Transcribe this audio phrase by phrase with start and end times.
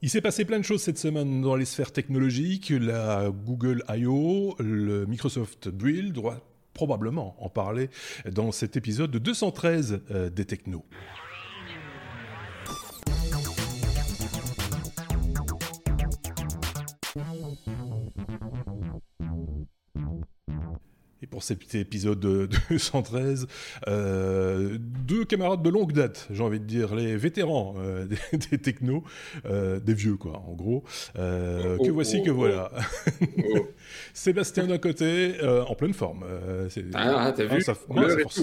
[0.00, 2.70] Il s'est passé plein de choses cette semaine dans les sphères technologiques.
[2.70, 6.40] La Google I.O., le Microsoft Build, doit
[6.72, 7.90] probablement en parler
[8.30, 10.84] dans cet épisode de 213 euh, des Technos.
[21.30, 23.46] Pour cet épisode de 213.
[23.86, 28.06] Euh, deux camarades de longue date, j'ai envie de dire, les vétérans euh,
[28.50, 29.04] des, technos,
[29.46, 30.84] euh, des vieux quoi, en gros.
[31.14, 32.70] que oh, voici, oh, que voilà.
[33.54, 33.68] Oh,
[34.14, 36.24] Sébastien d'un côté, en pleine forme.
[36.94, 38.42] ah, t'as vu ça, ça force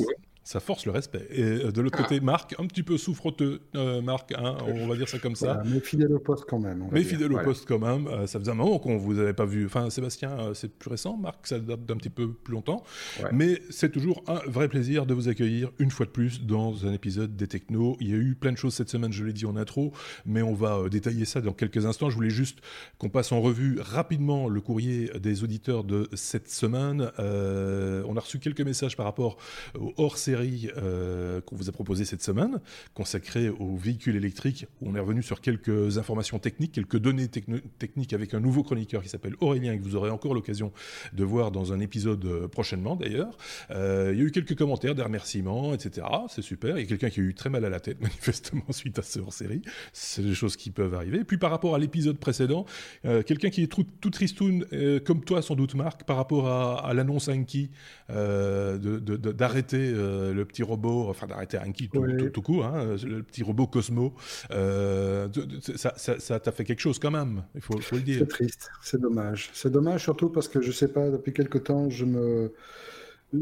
[0.85, 1.27] le respect.
[1.31, 2.04] Et euh, de l'autre ah.
[2.04, 5.63] côté, Marc, un petit peu souffroteux, euh, Marc, hein, on va dire ça comme ça.
[5.66, 6.88] mais fidèle au poste quand même.
[6.91, 8.08] Mais fidèle au poste quand même.
[8.08, 9.66] Euh, ça faisait un moment qu'on vous avait pas vu.
[9.66, 11.17] Enfin, Sébastien, c'est plus récent.
[11.17, 12.84] Marc, ça date d'un petit peu plus longtemps.
[13.31, 16.94] Mais c'est toujours un vrai plaisir de vous accueillir une fois de plus dans un
[16.94, 17.98] épisode des Technos.
[18.00, 19.94] Il y a eu plein de choses cette semaine, je l'ai dit en intro,
[20.25, 22.09] mais on va détailler ça dans quelques instants.
[22.09, 22.59] Je voulais juste
[22.98, 27.12] qu'on passe en revue rapidement le courrier des auditeurs de cette semaine.
[27.17, 29.38] on a reçu quelques messages par rapport
[29.75, 32.59] au euh, qu'on vous a proposé cette semaine,
[32.94, 38.14] consacrée aux véhicules électriques, où on est revenu sur quelques informations techniques, quelques données techniques
[38.14, 40.72] avec un nouveau chroniqueur qui s'appelle Aurélien, que vous aurez encore l'occasion
[41.13, 43.38] de voir dans un épisode euh, prochainement d'ailleurs.
[43.72, 46.08] Euh, il y a eu quelques commentaires, des remerciements, etc.
[46.30, 46.78] C'est super.
[46.78, 49.03] Il y a quelqu'un qui a eu très mal à la tête, manifestement, suite à
[49.03, 49.61] ce hors-série.
[49.94, 51.23] C'est des choses qui peuvent arriver.
[51.23, 52.66] Puis par rapport à l'épisode précédent,
[53.03, 54.66] quelqu'un qui est tout, tout tristoun,
[55.06, 57.69] comme toi sans doute Marc, par rapport à, l'annonce Anki
[58.09, 63.44] d'arrêter euh, le petit robot, enfin d'arrêter Anki tout, tout, tout, coup, hein, le petit
[63.44, 64.14] robot Cosmo,
[64.52, 65.28] euh,
[65.76, 68.20] ça t'a fait quelque chose quand même, il faut, faut le dire.
[68.20, 69.50] C'est triste, c'est dommage.
[69.53, 72.53] C'est dommage surtout parce que je sais pas, depuis quelque temps, je me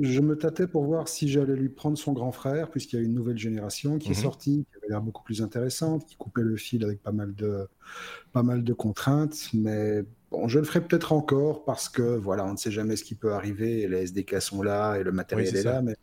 [0.02, 3.06] je me tâtais pour voir si j'allais lui prendre son grand frère, puisqu'il y a
[3.06, 4.24] une nouvelle génération qui est mhm.
[4.24, 7.68] sortie, qui avait l'air beaucoup plus intéressante, qui coupait le fil avec pas mal de,
[8.32, 9.50] pas mal de contraintes.
[9.54, 13.04] Mais bon, je le ferai peut-être encore parce que voilà, on ne sait jamais ce
[13.04, 13.82] qui peut arriver.
[13.82, 15.82] Et les SDK sont là et le matériel est, là.
[15.82, 15.96] Mais,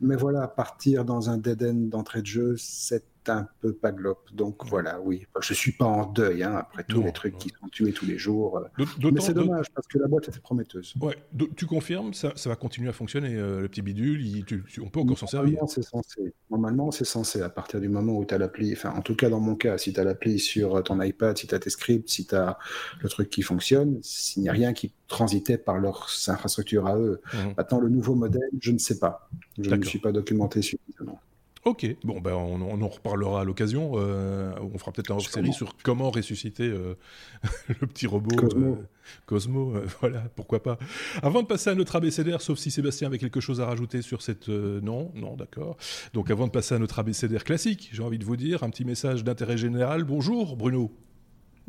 [0.00, 4.28] mais voilà, partir dans un dead end d'entrée de jeu, c'est un peu paglope.
[4.32, 5.26] Donc voilà, oui.
[5.40, 8.18] Je suis pas en deuil, hein, après tous les trucs qui sont tués tous les
[8.18, 8.58] jours.
[8.58, 8.84] Euh.
[8.98, 10.94] Mais c'est dommage, parce que la boîte était prometteuse.
[11.00, 11.16] Ouais,
[11.56, 14.44] tu confirmes, ça, ça, va continuer à fonctionner, euh, le petit bidule,
[14.80, 15.58] on peut encore s'en servir.
[15.68, 16.34] c'est censé.
[16.50, 19.28] Normalement, c'est censé, à partir du moment où tu as l'appli, enfin, en tout cas
[19.28, 22.08] dans mon cas, si tu as l'appli sur ton iPad, si tu as tes scripts,
[22.08, 22.58] si tu as
[23.00, 27.20] le truc qui fonctionne, s'il n'y a rien qui transitait par leurs infrastructures à eux.
[27.32, 27.36] Mmh.
[27.56, 29.28] Maintenant, le nouveau modèle, je ne sais pas.
[29.58, 31.20] Je ne me suis pas documenté suffisamment.
[31.64, 33.92] Ok, bon ben on, en reparlera à l'occasion.
[33.94, 36.96] Euh, on fera peut-être un série sur comment ressusciter euh,
[37.68, 38.72] le petit robot Cosmo.
[38.72, 38.88] Euh,
[39.26, 40.76] Cosmo, voilà, pourquoi pas.
[41.22, 44.22] Avant de passer à notre abécédaire, sauf si Sébastien avait quelque chose à rajouter sur
[44.22, 45.76] cette non, non, d'accord.
[46.14, 48.84] Donc avant de passer à notre abécédaire classique, j'ai envie de vous dire un petit
[48.84, 50.02] message d'intérêt général.
[50.02, 50.90] Bonjour Bruno.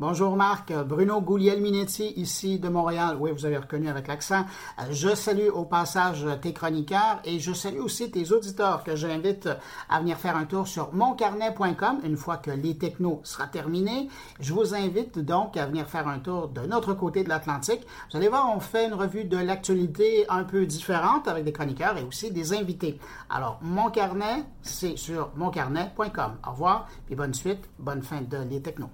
[0.00, 3.16] Bonjour Marc, Bruno Guglielminetti ici de Montréal.
[3.20, 4.44] Oui, vous avez reconnu avec l'accent.
[4.90, 9.48] Je salue au passage tes chroniqueurs et je salue aussi tes auditeurs que j'invite
[9.88, 14.08] à venir faire un tour sur moncarnet.com une fois que les technos sera terminé.
[14.40, 17.86] Je vous invite donc à venir faire un tour de notre côté de l'Atlantique.
[18.10, 21.96] Vous allez voir, on fait une revue de l'actualité un peu différente avec des chroniqueurs
[21.98, 22.98] et aussi des invités.
[23.30, 26.38] Alors, mon carnet, c'est sur moncarnet.com.
[26.44, 28.90] Au revoir et bonne suite, bonne fin de les technos.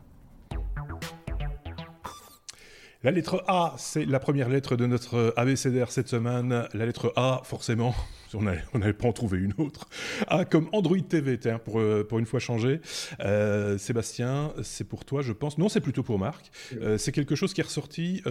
[3.02, 6.68] La lettre A, c'est la première lettre de notre ABCDR cette semaine.
[6.74, 7.94] La lettre A, forcément,
[8.34, 9.88] on n'allait pas en trouver une autre.
[10.26, 12.82] A comme Android TV, pour, euh, pour une fois changer.
[13.20, 15.56] Euh, Sébastien, c'est pour toi, je pense.
[15.56, 16.50] Non, c'est plutôt pour Marc.
[16.82, 18.22] Euh, c'est quelque chose qui est ressorti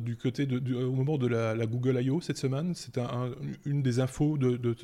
[0.00, 2.22] du côté de, au moment de la, Google I.O.
[2.22, 2.72] cette semaine.
[2.74, 2.98] C'est
[3.66, 4.74] une des infos de, de,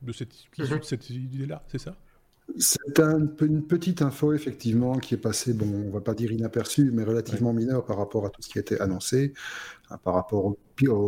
[0.00, 0.32] de cette,
[0.84, 1.96] cette idée-là, c'est ça?
[2.58, 7.04] C'est une petite info, effectivement, qui est passée, bon, on va pas dire inaperçue, mais
[7.04, 9.32] relativement mineure par rapport à tout ce qui a été annoncé.
[9.90, 10.58] Hein, par rapport au,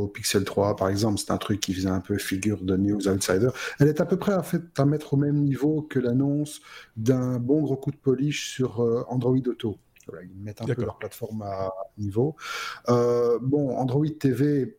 [0.09, 3.49] Pixel 3, par exemple, c'est un truc qui faisait un peu figure de news outsider.
[3.81, 6.61] Elle est à peu près à, fait, à mettre au même niveau que l'annonce
[6.97, 9.79] d'un bon gros coup de polish sur euh, Android Auto.
[10.23, 12.37] ils mettent un peu leur plateforme à niveau.
[12.89, 14.79] Euh, bon, Android TV,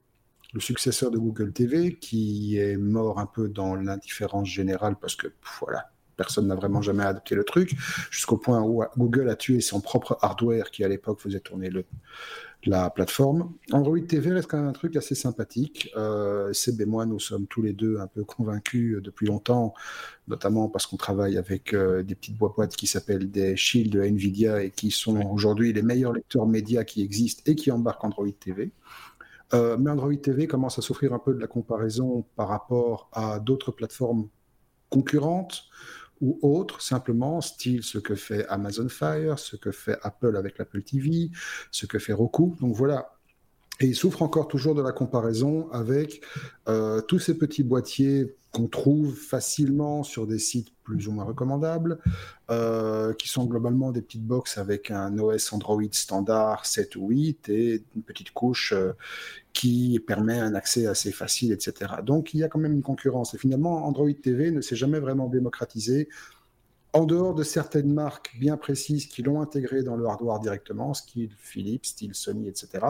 [0.53, 5.27] le successeur de Google TV, qui est mort un peu dans l'indifférence générale parce que,
[5.59, 7.75] voilà, personne n'a vraiment jamais adopté le truc,
[8.11, 11.85] jusqu'au point où Google a tué son propre hardware qui à l'époque faisait tourner le,
[12.65, 13.53] la plateforme.
[13.71, 15.91] Android TV reste quand même un truc assez sympathique.
[15.95, 19.73] Euh, CB et moi, nous sommes tous les deux un peu convaincus depuis longtemps,
[20.27, 24.63] notamment parce qu'on travaille avec euh, des petites boîtes qui s'appellent des Shield de Nvidia
[24.63, 28.71] et qui sont aujourd'hui les meilleurs lecteurs médias qui existent et qui embarquent Android TV.
[29.53, 33.39] Euh, mais Android TV commence à souffrir un peu de la comparaison par rapport à
[33.39, 34.27] d'autres plateformes
[34.89, 35.65] concurrentes
[36.21, 40.81] ou autres, simplement, style ce que fait Amazon Fire, ce que fait Apple avec l'Apple
[40.81, 41.29] TV,
[41.71, 42.55] ce que fait Roku.
[42.59, 43.14] Donc voilà,
[43.79, 46.21] et il souffre encore toujours de la comparaison avec
[46.67, 51.99] euh, tous ces petits boîtiers qu'on trouve facilement sur des sites plus ou moins recommandables,
[52.49, 57.49] euh, qui sont globalement des petites boxes avec un OS Android standard 7 ou 8
[57.49, 58.93] et une petite couche euh,
[59.51, 61.95] qui permet un accès assez facile, etc.
[62.03, 63.33] Donc il y a quand même une concurrence.
[63.33, 66.07] Et finalement, Android TV ne s'est jamais vraiment démocratisé
[66.95, 71.29] en dehors de certaines marques bien précises qui l'ont intégré dans le hardware directement, style
[71.37, 72.85] Philips, style Sony, etc.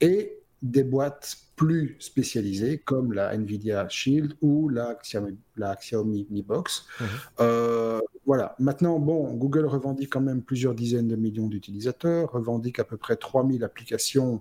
[0.00, 6.40] Et des boîtes plus spécialisées comme la Nvidia Shield ou la Xiaomi, la Xiaomi Mi
[6.40, 6.86] Box.
[6.98, 7.06] Mhm.
[7.40, 8.56] Euh, voilà.
[8.58, 13.16] Maintenant, bon, Google revendique quand même plusieurs dizaines de millions d'utilisateurs, revendique à peu près
[13.16, 14.40] 3000 applications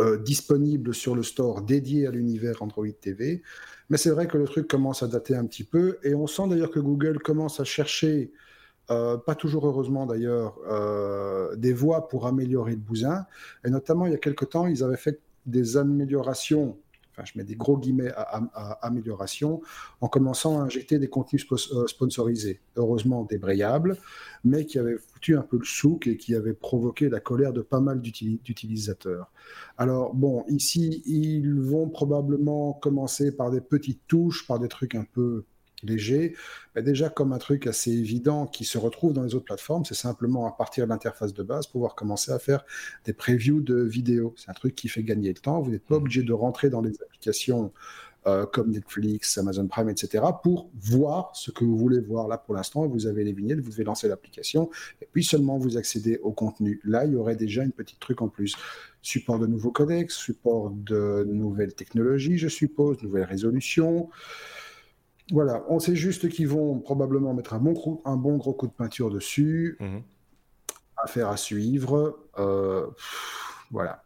[0.00, 3.42] euh, disponibles sur le store dédié à l'univers Android TV.
[3.90, 6.48] Mais c'est vrai que le truc commence à dater un petit peu et on sent
[6.48, 8.32] d'ailleurs que Google commence à chercher,
[8.90, 13.26] euh, pas toujours heureusement d'ailleurs, euh, des voies pour améliorer le bousin.
[13.64, 16.76] Et notamment, il y a quelque temps, ils avaient fait des améliorations
[17.24, 19.60] je mets des gros guillemets à, amélioration,
[20.00, 23.96] en commençant à injecter des contenus euh, sponsorisés, heureusement débrayables,
[24.44, 27.60] mais qui avaient foutu un peu le souk et qui avaient provoqué la colère de
[27.60, 29.30] pas mal d'utilisateurs.
[29.76, 35.04] Alors bon, ici, ils vont probablement commencer par des petites touches, par des trucs un
[35.04, 35.44] peu
[35.82, 36.34] léger,
[36.74, 39.94] mais déjà comme un truc assez évident qui se retrouve dans les autres plateformes, c'est
[39.94, 42.64] simplement à partir de l'interface de base pouvoir commencer à faire
[43.04, 44.34] des previews de vidéos.
[44.36, 45.60] C'est un truc qui fait gagner le temps.
[45.60, 45.98] Vous n'êtes pas mmh.
[45.98, 47.72] obligé de rentrer dans les applications
[48.26, 50.24] euh, comme Netflix, Amazon Prime, etc.
[50.42, 52.26] pour voir ce que vous voulez voir.
[52.28, 54.70] Là, pour l'instant, vous avez les vignettes, vous devez lancer l'application
[55.00, 56.80] et puis seulement vous accédez au contenu.
[56.84, 58.56] Là, il y aurait déjà une petite truc en plus.
[59.02, 64.10] Support de nouveaux codecs, support de nouvelles technologies, je suppose, nouvelles résolutions.
[65.30, 68.72] Voilà, on sait juste qu'ils vont probablement mettre un bon, un bon gros coup de
[68.72, 69.76] peinture dessus.
[69.80, 70.02] Mhm.
[70.96, 72.18] Affaire à suivre.
[72.38, 72.86] Euh,
[73.70, 74.04] voilà.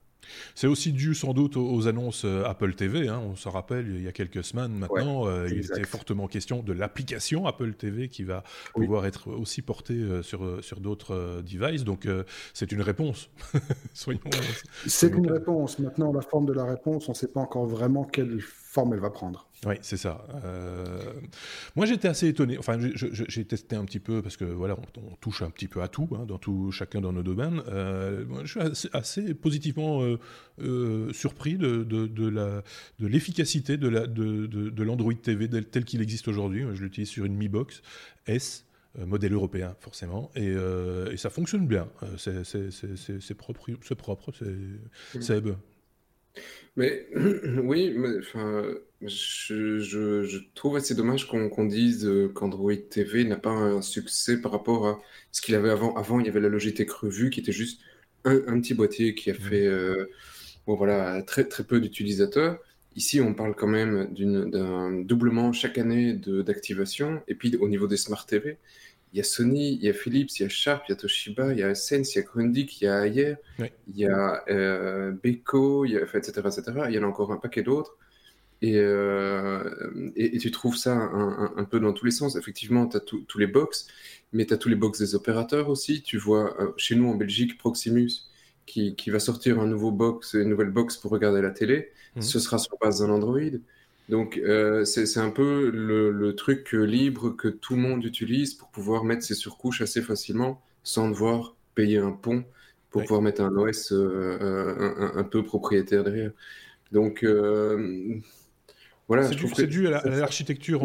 [0.55, 3.09] C'est aussi dû sans doute aux, annonces euh, Apple TV.
[3.09, 3.21] Hein.
[3.25, 6.73] On se rappelle, il y a quelques semaines maintenant, euh, il était fortement question de
[6.73, 8.43] l'application Apple TV qui va
[8.75, 11.85] pouvoir être aussi portée sur, sur d'autres devices.
[11.85, 12.09] Donc
[12.55, 13.31] c'est une réponse.
[13.95, 15.79] c'est une réponse.
[15.79, 18.41] Maintenant, la forme de la réponse, on ne sait pas encore vraiment quelle
[18.73, 19.51] forme elle va prendre.
[19.67, 20.27] Oui, c'est ça.
[20.45, 21.13] Euh,
[21.77, 22.57] moi, j'étais assez étonné.
[22.57, 25.89] Enfin, j'ai testé un petit peu parce que voilà, on, touche un petit peu à
[25.89, 27.63] tout, hein, dans tout, chacun dans nos domaines.
[27.69, 30.01] Euh, je suis assez, positivement
[30.59, 36.65] euh, surpris de, de l'efficacité de l'Android TV tel, qu'il existe aujourd'hui.
[36.73, 37.83] Je l'utilise sur une Mi Box
[38.27, 38.65] S.
[38.99, 40.55] modèle européen forcément et,
[41.17, 45.55] ça fonctionne bien c'est propre c'est propre c'est Seb
[46.76, 47.06] mais
[47.62, 48.64] oui, mais, enfin,
[49.02, 54.52] je, je, trouve assez dommage qu'on dise euh, qu'Android TV n'a pas un succès par
[54.52, 55.00] rapport à
[55.32, 55.94] ce qu'il avait avant.
[55.96, 57.81] Avant, il y avait la Logitech Revue qui était juste
[58.25, 60.06] un, un petit boîtier qui a fait euh,
[60.67, 62.58] bon, voilà, très, très peu d'utilisateurs.
[62.94, 67.23] Ici, on parle quand même d'un doublement chaque année d'activation.
[67.29, 68.58] Et puis, au niveau des Smart TV,
[69.12, 70.97] il y a Sony, il y a Philips, il y a Sharp, il y a
[70.97, 74.06] Toshiba, il y a Sense, il y a Grundig, il y a Ayer, il y
[74.06, 76.62] a euh, Beko, il y a, etc., etc.
[76.88, 77.97] Il y en a encore un paquet d'autres.
[78.62, 82.37] Et, euh, et, tu trouves ça un, peu dans tous les sens.
[82.37, 83.88] Effectivement, tu as tous les box,
[84.32, 86.03] mais tu as tous les box des opérateurs aussi.
[86.03, 88.31] Tu vois, euh, chez nous en Belgique, Proximus,
[88.65, 91.91] qui, qui, va sortir un nouveau box, une nouvelle box pour regarder la télé.
[92.15, 92.22] Mhm.
[92.22, 93.41] Ce sera sur base d'un Android.
[94.09, 99.05] Donc, euh, c'est un peu le, truc libre que tout le monde utilise pour pouvoir
[99.05, 102.44] mettre ses surcouches assez facilement sans devoir payer un pont
[102.91, 106.32] pour pouvoir mettre un OS euh, euh, un, peu propriétaire derrière.
[106.91, 107.25] Donc,
[109.55, 110.82] c'est dû, à l'architecture,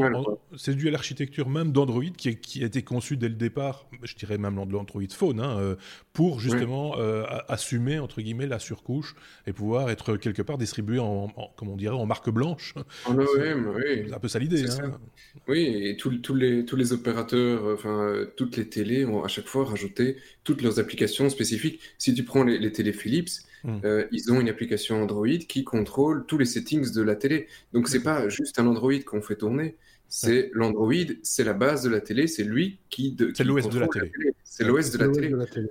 [0.57, 2.29] c'est dû à l'architecture même d'Android qui,
[2.61, 5.75] a été conçue dès le départ, je dirais même l'Android Phone, hein, euh,
[6.13, 11.27] pour justement euh, assumer entre guillemets la surcouche et pouvoir être quelque part distribué en,
[11.55, 12.73] comme on dirait, en marque blanche.
[13.05, 14.05] En OEM, oui.
[14.07, 14.65] C'est un peu ça l'idée.
[14.69, 14.99] Hein.
[15.47, 19.47] Oui, et tous les, tous les opérateurs, euh, enfin toutes les télés ont à chaque
[19.47, 21.79] fois rajouté toutes leurs applications spécifiques.
[21.97, 23.29] Si tu prends les, les télé Philips,
[23.63, 23.79] Hmm.
[23.83, 27.47] Euh, ils ont une application Android qui contrôle tous les settings de la télé.
[27.73, 29.75] Donc c'est pas juste un Android qu'on fait tourner,
[30.09, 33.15] c'est l'Android, c'est la base de la télé, c'est lui qui.
[33.35, 34.11] c'est l'OS de la télé.
[34.43, 35.67] C'est l'OS de, la télé.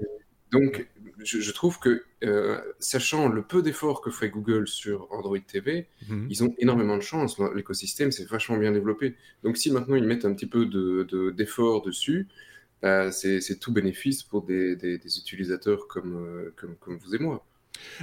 [0.52, 0.86] Donc
[1.18, 6.26] je, trouve que, euh, sachant le peu d'efforts que fait Google sur Android TV, hmm.
[6.28, 7.38] ils ont énormément de chance.
[7.54, 9.16] L'écosystème s'est vachement bien développé.
[9.42, 10.66] Donc si maintenant ils mettent un petit peu
[11.32, 12.28] d'efforts de, dessus,
[12.82, 14.74] bah, c'est tout bénéfice pour des,
[15.04, 17.44] utilisateurs comme, euh, comme, comme vous et moi.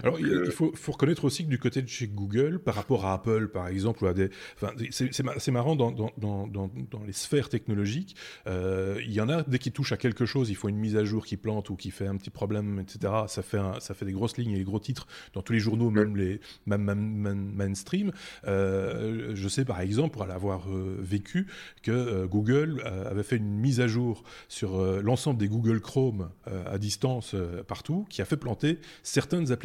[0.01, 3.49] Alors, il, faut, reconnaître aussi que du côté de chez Google, par rapport à Apple,
[3.49, 8.15] par exemple, ou à des, enfin, c'est marrant dans, dans, dans, dans, les sphères technologiques,
[8.47, 10.95] euh, il y en a dès qu'ils touchent à quelque chose, il faut une mise
[10.95, 13.13] à jour qui plante ou qui fait un petit problème, etc.
[13.27, 15.89] Ça fait, ça fait des grosses lignes et des gros titres dans tous les journaux,
[15.89, 18.11] même les même, mainstream.
[18.47, 21.47] Euh, je sais par exemple, pour l'avoir euh, vécu,
[21.81, 27.35] que Google avait fait une mise à jour sur l'ensemble des Google Chrome à distance
[27.67, 29.62] partout, qui a fait planter certaines applications,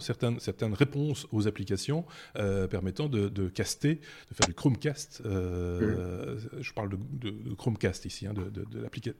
[0.00, 2.04] certaines, certaines réponses aux applications
[2.36, 3.96] euh, permettant de, caster,
[4.30, 5.22] de faire du Chromecast.
[5.24, 6.62] Euh, mm.
[6.62, 8.50] Je parle de, Chromecast ici, hein, de,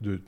[0.01, 0.21] de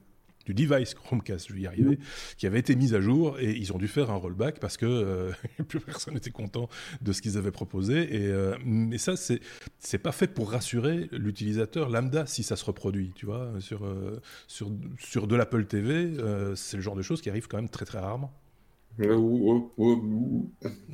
[0.48, 2.00] du device Chromecast, je vais y arriver,
[2.36, 4.88] qui avait été mis à jour et ils ont dû faire un rollback parce que
[4.88, 5.32] euh,
[5.68, 6.68] plus personne n'était content
[7.00, 8.16] de ce qu'ils avaient proposé.
[8.16, 8.34] Et,
[8.66, 9.40] mais ça, c'est
[9.78, 13.88] c'est pas fait pour rassurer l'utilisateur lambda si ça se reproduit, tu vois, sur
[14.48, 16.12] sur sur de l'Apple TV,
[16.56, 18.34] c'est le genre de choses qui arrive quand même très très rarement.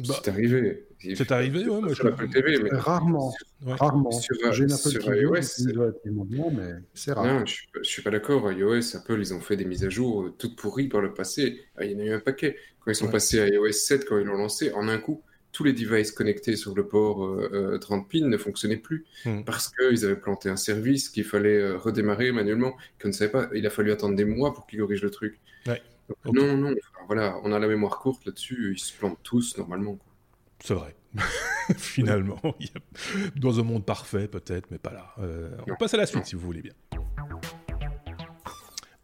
[0.08, 0.84] Bah, c'est arrivé.
[1.00, 2.70] C'est arrivé, ouais, moi, je Apple TV, mais...
[2.72, 3.34] Rarement.
[3.66, 4.10] Rarement.
[4.52, 7.26] J'ai une Apple TV iOS, mais c'est rare.
[7.26, 8.52] Non, je, suis, suis pas d'accord.
[8.52, 11.62] iOS, Apple, ils ont fait des mises à jour euh, toutes pourries par le passé.
[11.78, 12.58] Ah, il y en a eu un paquet.
[12.80, 15.64] Quand ils sont passés à iOS 7, quand ils l'ont lancé, en un coup, tous
[15.64, 17.18] les devices connectés sur le port
[17.82, 19.44] 30 euh, pins ne fonctionnaient plus hmm.
[19.44, 23.50] parce qu'ils avaient planté un service qu'il fallait euh, redémarrer manuellement, qu'on ne savait pas.
[23.56, 25.40] Il a fallu attendre des mois pour qu'ils corrigent le truc.
[25.66, 25.82] Ouais.
[26.26, 26.76] Non, non,
[27.08, 29.98] voilà, on a la mémoire courte là-dessus, ils se plantent tous normalement.
[30.60, 30.96] C'est vrai.
[31.78, 32.40] Finalement,
[33.36, 35.14] dans un monde parfait peut-être, mais pas là.
[35.20, 36.74] Euh, on passe à la suite si vous voulez bien.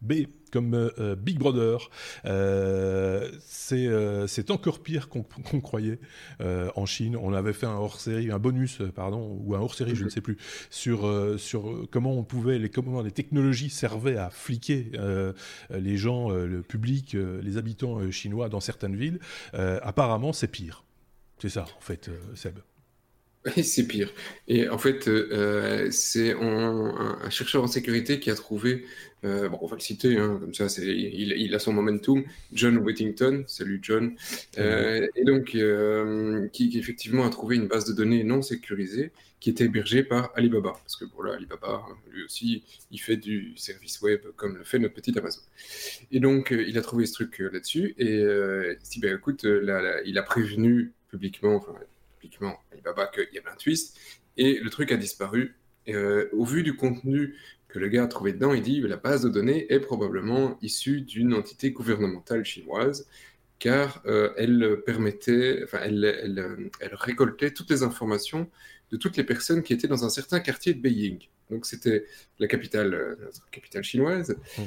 [0.04, 1.90] B comme euh, euh, Big Brother.
[2.26, 5.98] Euh, c'est encore pire qu'on croyait
[6.40, 7.16] en Chine.
[7.16, 10.36] On avait fait un hors-série, un bonus, pardon, ou un hors-série, je ne sais plus,
[10.70, 14.92] sur, sur comment on pouvait, les, comment les technologies servaient à fliquer
[15.70, 19.18] les gens, le public, les habitants chinois dans certaines villes.
[19.52, 20.84] apparemment, c'est pire.
[21.38, 22.58] C'est ça, en fait, Seb.
[23.62, 24.12] C'est pire.
[24.48, 25.08] Et en fait,
[25.90, 28.84] c'est un, chercheur en sécurité qui a trouvé
[29.24, 32.24] euh, bon, on va le citer, hein, comme ça, il, il, a son momentum.
[32.52, 34.16] John Whittington, salut John,
[34.58, 39.50] euh, et donc euh, qui, effectivement a trouvé une base de données non sécurisée qui
[39.50, 44.20] était hébergée par Alibaba, parce que voilà, Alibaba, lui aussi, il fait du service web
[44.36, 45.42] comme le fait notre petit Amazon.
[46.10, 50.22] Et donc, il a trouvé ce truc là-dessus, et il dit, ben, écoute, il a
[50.22, 51.74] prévenu publiquement, enfin,
[52.24, 53.98] publiquement, Alibaba qu'il y avait un twist,
[54.36, 55.56] et le truc a disparu.
[56.32, 57.34] au vu du contenu
[57.68, 60.56] que le gars a trouvé dedans, il dit que la base de données est probablement
[60.62, 63.08] issue d'une entité gouvernementale chinoise,
[63.58, 68.48] car euh, elle permettait, enfin, elle, elle, elle, récoltait toutes les informations
[68.90, 71.18] de toutes les personnes qui étaient dans un certain quartier de Beijing.
[71.50, 72.04] Donc c'était
[72.38, 73.16] la capitale, euh,
[73.50, 74.36] capitale chinoise.
[74.56, 74.62] Mmh.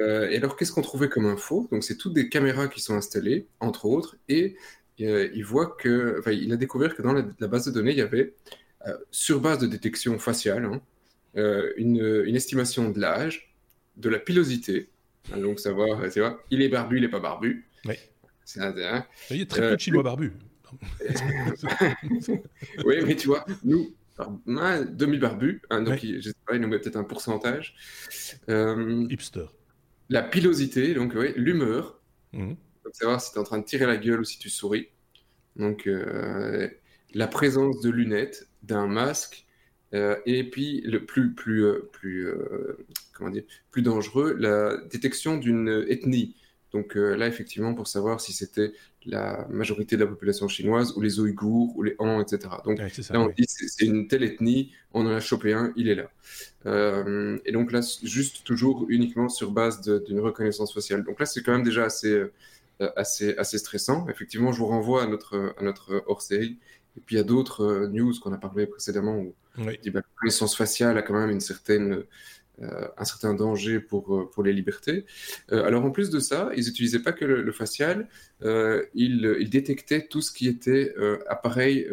[0.00, 1.68] Euh, et, alors qu'est-ce qu'on trouvait comme info?
[1.70, 4.56] Donc c'est toutes des caméras qui sont installées, entre autres, et
[4.98, 8.02] il voit que, enfin, il a découvert que dans la, base de données, il y
[8.02, 8.34] avait,
[9.10, 10.80] sur base de détection faciale, hein,
[11.36, 13.54] euh, une, estimation de l'âge,
[13.96, 14.88] de la pilosité,
[15.32, 17.66] hein, donc savoir, tu vois, il est barbu, il n'est pas barbu.
[17.84, 17.94] Oui.
[18.44, 19.04] C'est hein.
[19.30, 20.32] Il y a très peu de euh, Chinois barbus.
[22.84, 26.96] oui, mais tu vois, nous, demi-barbu, hein, donc je sais pas, il nous met peut-être
[26.96, 27.74] un pourcentage.
[28.48, 29.46] Euh, Hipster.
[30.08, 32.00] La pilosité, donc oui, l'humeur,
[32.32, 32.54] mmh.
[32.86, 34.88] Donc savoir si tu es en train de tirer la gueule ou si tu souris.
[35.56, 35.88] Donc
[37.14, 39.46] la présence de lunettes, d'un masque,
[39.94, 42.76] euh, et puis le plus, plus, euh, plus, euh,
[43.12, 46.36] comment dire, plus dangereux, la détection d'une ethnie.
[46.72, 48.72] Donc là, effectivement, pour savoir si c'était
[49.06, 52.50] la majorité de la population chinoise ou les Ouïghours ou les Han, etc.
[52.66, 55.94] Donc là, on dit c'est une telle ethnie, on en a chopé un, il est
[55.94, 56.10] là.
[57.46, 61.02] et donc là, juste toujours uniquement sur base d'une reconnaissance faciale.
[61.02, 62.24] Donc là, c'est quand même déjà assez,
[62.96, 64.06] assez, assez stressant.
[64.08, 66.58] Effectivement, je vous renvoie à notre, à notre hors-série
[66.96, 69.78] et puis il y a d'autres news qu'on a parlé précédemment où oui.
[69.92, 72.04] la connaissance faciale a quand même une certaine,
[72.62, 75.04] euh, un certain danger pour, euh, pour les libertés.
[75.52, 78.08] Euh, alors en plus de ça, ils n'utilisaient pas que le, facial,
[78.42, 80.94] ils, ils, détectaient tout ce qui était
[81.28, 81.86] appareil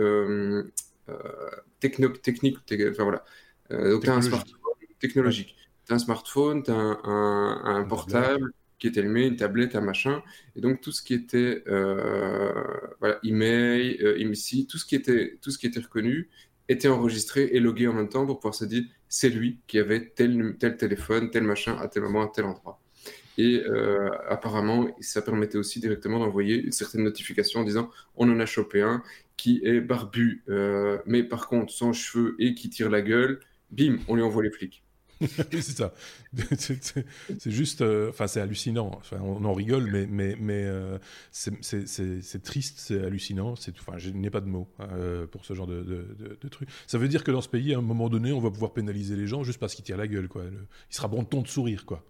[1.80, 2.58] techno, technique,
[2.90, 3.26] enfin voilà.
[3.70, 4.60] donc tu as un smartphone
[5.00, 9.76] technologique, tu as un smartphone, tu as un, un, portable qui est allumé, une tablette,
[9.76, 10.22] un machin,
[10.56, 15.58] et donc tout ce qui était voilà, email, email, tout ce qui était tout ce
[15.58, 16.30] qui était reconnu
[16.70, 20.10] était enregistré et logué en même temps pour pouvoir se dire c'est lui qui avait
[20.16, 22.82] tel, tel téléphone, tel machin, à tel moment, à tel endroit.
[23.38, 28.40] Et euh, apparemment, ça permettait aussi directement d'envoyer une certaine notification en disant on en
[28.40, 29.02] a chopé un
[29.38, 33.40] qui est barbu, euh, mais par contre sans cheveux et qui tire la gueule,
[33.72, 34.83] bim, on lui envoie les flics.
[35.52, 35.94] c'est ça.
[36.58, 39.00] c'est juste, euh, enfin, c'est hallucinant.
[39.12, 40.98] On en rigole, mais, mais, mais euh,
[41.32, 43.54] c'est triste, c'est hallucinant.
[43.54, 46.70] Enfin, je n'ai pas de mots euh, pour ce genre de, de, truc.
[46.88, 49.16] Ça veut dire que dans ce pays, à un moment donné, on va pouvoir pénaliser
[49.16, 50.44] les gens juste parce qu'ils tirent la gueule, quoi.
[50.46, 52.04] il sera bon ton de sourire, quoi.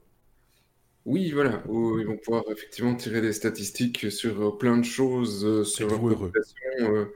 [1.06, 6.00] Oui, voilà, ils vont pouvoir effectivement tirer des statistiques sur plein de choses, sur leur
[6.00, 7.08] population.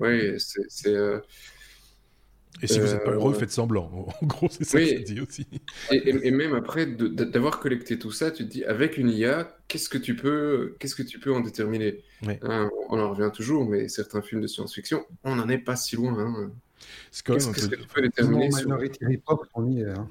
[0.00, 1.22] oui, c'est
[2.62, 3.90] et si vous n'êtes pas heureux, euh, faites semblant.
[4.22, 5.46] En gros, c'est ça que ça dit aussi.
[5.90, 9.98] Et, même après d'avoir collecté tout ça, tu te dis, avec une IA, qu'est-ce que
[9.98, 12.02] tu peux, qu'est-ce que tu peux en déterminer
[12.42, 15.96] hein, On en revient toujours, mais certains films de science-fiction, on n'en est pas si
[15.96, 16.18] loin.
[16.18, 16.50] Hein.
[17.24, 18.68] Qu'est-ce que tu peux déterminer sur...
[18.68, 19.90] Minority Report, on y est.
[19.90, 20.08] Hein.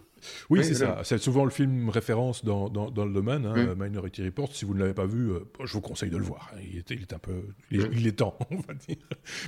[0.49, 1.01] Oui, c'est ça.
[1.03, 4.53] C'est souvent le film référence dans, dans, le domaine, hein, Minority Report.
[4.53, 6.51] Si vous ne l'avez pas vu, euh, je vous conseille de le voir.
[6.61, 8.97] Il est, il est un peu, il est, temps, on va dire,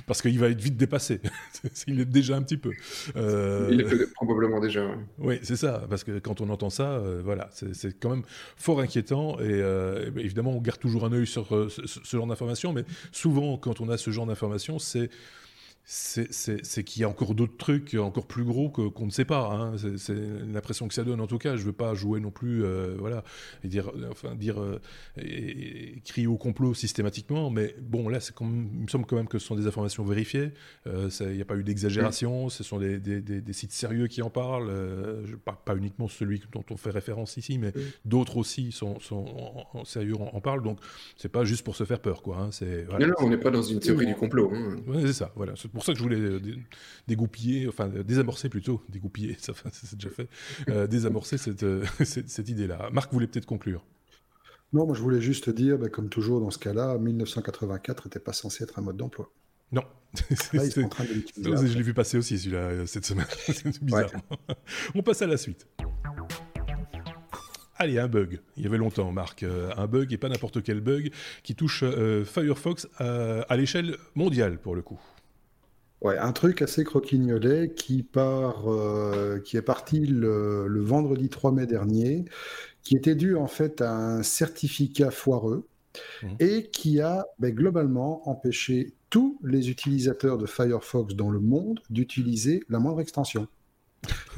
[0.06, 1.20] parce qu'il va être vite dépassé.
[1.86, 2.72] il est déjà un petit peu.
[3.16, 3.68] Euh...
[3.70, 4.86] Il est probablement déjà.
[5.18, 8.24] Oui, c'est ça, parce que quand on entend ça, euh, voilà, c'est quand même
[8.56, 9.38] fort inquiétant.
[9.40, 13.56] Et euh, évidemment, on garde toujours un œil sur ce, ce genre d'informations, mais souvent,
[13.56, 15.10] quand on a ce genre d'informations, c'est
[15.90, 19.50] c'est qu'il y a encore d'autres trucs encore plus gros qu'on ne sait pas.
[19.50, 19.76] Hein.
[19.96, 20.14] C'est
[20.52, 21.18] l'impression que ça donne.
[21.18, 23.24] En tout cas, je veux pas jouer non plus, euh, voilà,
[23.64, 24.82] et dire, enfin dire, euh,
[25.16, 27.48] et, crier au complot systématiquement.
[27.48, 30.52] Mais bon, là, il me semble quand même que ce sont des informations vérifiées.
[30.86, 32.50] Euh, il n'y a pas eu d'exagération.
[32.50, 34.70] Ce sont des, des, des, sites sérieux qui en parlent.
[35.46, 37.72] Pas, pas, uniquement celui dont on fait référence ici, mais
[38.04, 39.24] d'autres aussi sont, sont
[39.72, 40.62] en, sérieux en, parlent.
[40.62, 40.80] Donc,
[41.16, 42.36] c'est pas juste pour se faire peur, quoi.
[42.40, 42.50] Hein.
[42.90, 44.52] Voilà, non, non, on n'est pas dans une théorie du complot.
[44.52, 44.76] Hein.
[45.00, 45.32] c'est ça.
[45.34, 46.40] Voilà pour ça que je voulais euh,
[47.06, 50.28] dégoupiller, enfin désamorcer plutôt, dégoupiller, ça c'est déjà fait,
[50.68, 52.90] euh, désamorcer euh, cette, cette, idée-là.
[52.92, 53.84] Marc voulait peut-être conclure.
[54.72, 58.32] Non, moi je voulais juste dire, bah, comme toujours dans ce cas-là, 1984 n'était pas
[58.32, 59.30] censé être un mode d'emploi.
[59.70, 59.84] Non.
[60.52, 63.26] Là, ils sont en train de je l'ai vu passer aussi celui-là cette semaine.
[63.46, 64.10] c'est bizarre.
[64.94, 65.66] On passe à la suite.
[67.76, 68.40] Allez, un bug.
[68.56, 69.44] Il y avait longtemps, Marc.
[69.44, 71.12] un bug et pas n'importe quel bug
[71.44, 71.84] qui touche
[72.24, 75.00] Firefox à l'échelle mondiale pour le coup.
[76.00, 81.66] Ouais, un truc assez croquignolet qui part, euh, qui est parti le, vendredi 3 mai
[81.66, 82.24] dernier,
[82.82, 85.66] qui était dû en fait à un certificat foireux
[86.22, 86.26] mmh.
[86.38, 92.62] et qui a ben, globalement empêché tous les utilisateurs de Firefox dans le monde d'utiliser
[92.68, 93.48] la moindre extension.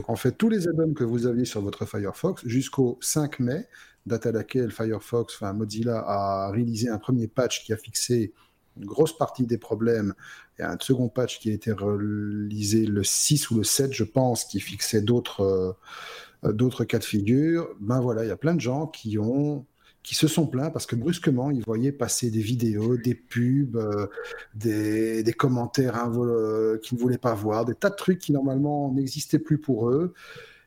[0.09, 3.67] en fait, tous les add-ons que vous aviez sur votre Firefox jusqu'au 5 mai,
[4.07, 8.33] date à laquelle Firefox, enfin Mozilla a réalisé un premier patch qui a fixé
[8.77, 10.15] une grosse partie des problèmes.
[10.59, 13.93] Il y a un second patch qui a été réalisé le 6 ou le 7,
[13.93, 15.77] je pense, qui fixait d'autres
[16.45, 17.69] euh, d'autres cas de figure.
[17.81, 19.67] Ben voilà, il y a plein de gens qui ont
[20.03, 24.07] qui se sont plaints parce que brusquement, ils voyaient passer des vidéos, des pubs, euh,
[24.55, 28.93] des, des, commentaires euh, qu'ils ne voulaient pas voir, des tas de trucs qui normalement
[28.93, 30.15] n'existaient plus pour eux.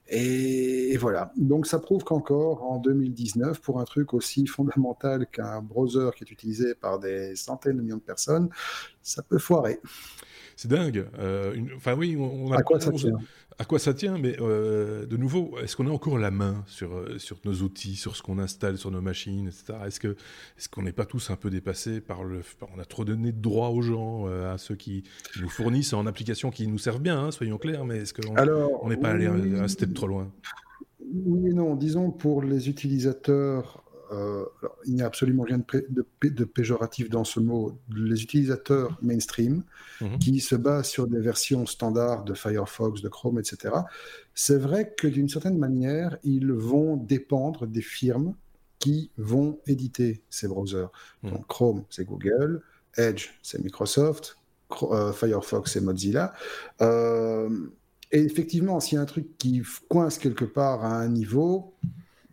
[0.10, 1.32] Et, voilà.
[1.36, 6.32] Donc ça prouve qu'encore en 2019, pour un truc aussi fondamental qu'un browser qui est
[6.32, 8.50] utilisé par des centaines de millions de personnes,
[9.02, 9.80] ça peut foirer.
[10.56, 11.08] C'est dingue.
[11.18, 13.18] Euh, enfin oui, on, a, à quoi ça tient
[13.60, 16.96] à quoi ça tient, mais euh, de nouveau, est-ce qu'on a encore la main sur,
[16.96, 19.74] euh, sur nos outils, sur ce qu'on installe sur nos machines, etc.
[19.86, 22.42] Est-ce qu'on n'est pas tous un peu dépassés par le,
[22.76, 25.04] on a trop donné de droits aux gens, euh, à ceux qui,
[25.40, 28.98] nous fournissent en applications qui nous servent bien, hein, soyons clairs, mais est-ce qu'on n'est
[28.98, 30.32] pas allé un, step trop loin?
[31.14, 31.76] Oui et non.
[31.76, 34.46] Disons pour les utilisateurs euh,
[34.86, 39.64] il n'y a absolument rien de, péjoratif dans ce mot, les utilisateurs mainstream
[40.02, 40.20] mhm.
[40.20, 43.74] qui se basent sur des versions standards de Firefox, de Chrome, etc.
[44.36, 48.36] C'est vrai que d'une certaine manière, ils vont dépendre des firmes
[48.80, 50.90] qui vont éditer ces browsers.
[51.24, 51.32] Mhm.
[51.32, 52.62] Donc Chrome, c'est Google,
[52.98, 54.38] Edge, c'est Microsoft,
[54.84, 56.34] euh, Firefox, c'est Mozilla.
[56.82, 57.50] Euh,
[58.12, 61.74] et effectivement, s'il y a un truc qui coince quelque part à un niveau,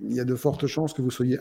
[0.02, 1.38] il y a de fortes chances que vous soyez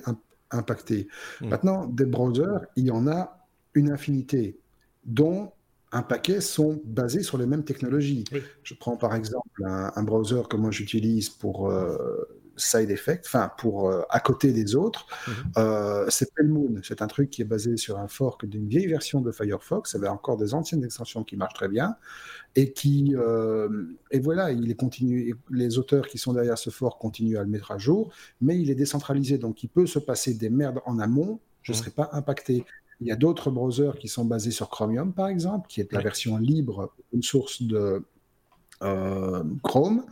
[0.52, 1.08] impacté.
[1.42, 1.50] Hmm.
[1.50, 4.60] Maintenant, des browsers, il y en a une infinité,
[5.06, 5.52] dont
[5.92, 8.24] un paquet sont basés sur les mêmes technologies.
[8.64, 12.28] Je prends par exemple un, browser que moi j'utilise pour euh,
[12.60, 15.34] side effect, enfin pour euh, à côté des autres, mhm.
[15.58, 16.82] euh, c'est Pelmoon.
[16.84, 19.94] C'est un truc qui est basé sur un fork d'une vieille version de Firefox.
[19.94, 21.96] Il y avait encore des anciennes extensions qui marchent très bien
[22.56, 25.36] et qui euh, et voilà, il est continu.
[25.50, 28.70] Les auteurs qui sont derrière ce fork continuent à le mettre à jour, mais il
[28.70, 31.40] est décentralisé, donc il peut se passer des merdes en amont.
[31.62, 31.84] Je ne mhm.
[31.84, 32.66] serai pas impacté.
[33.02, 36.02] Il y a d'autres browsers qui sont basés sur Chromium, par exemple, qui est la
[36.02, 38.04] version libre, une source de,
[38.82, 40.06] euh, Chrome,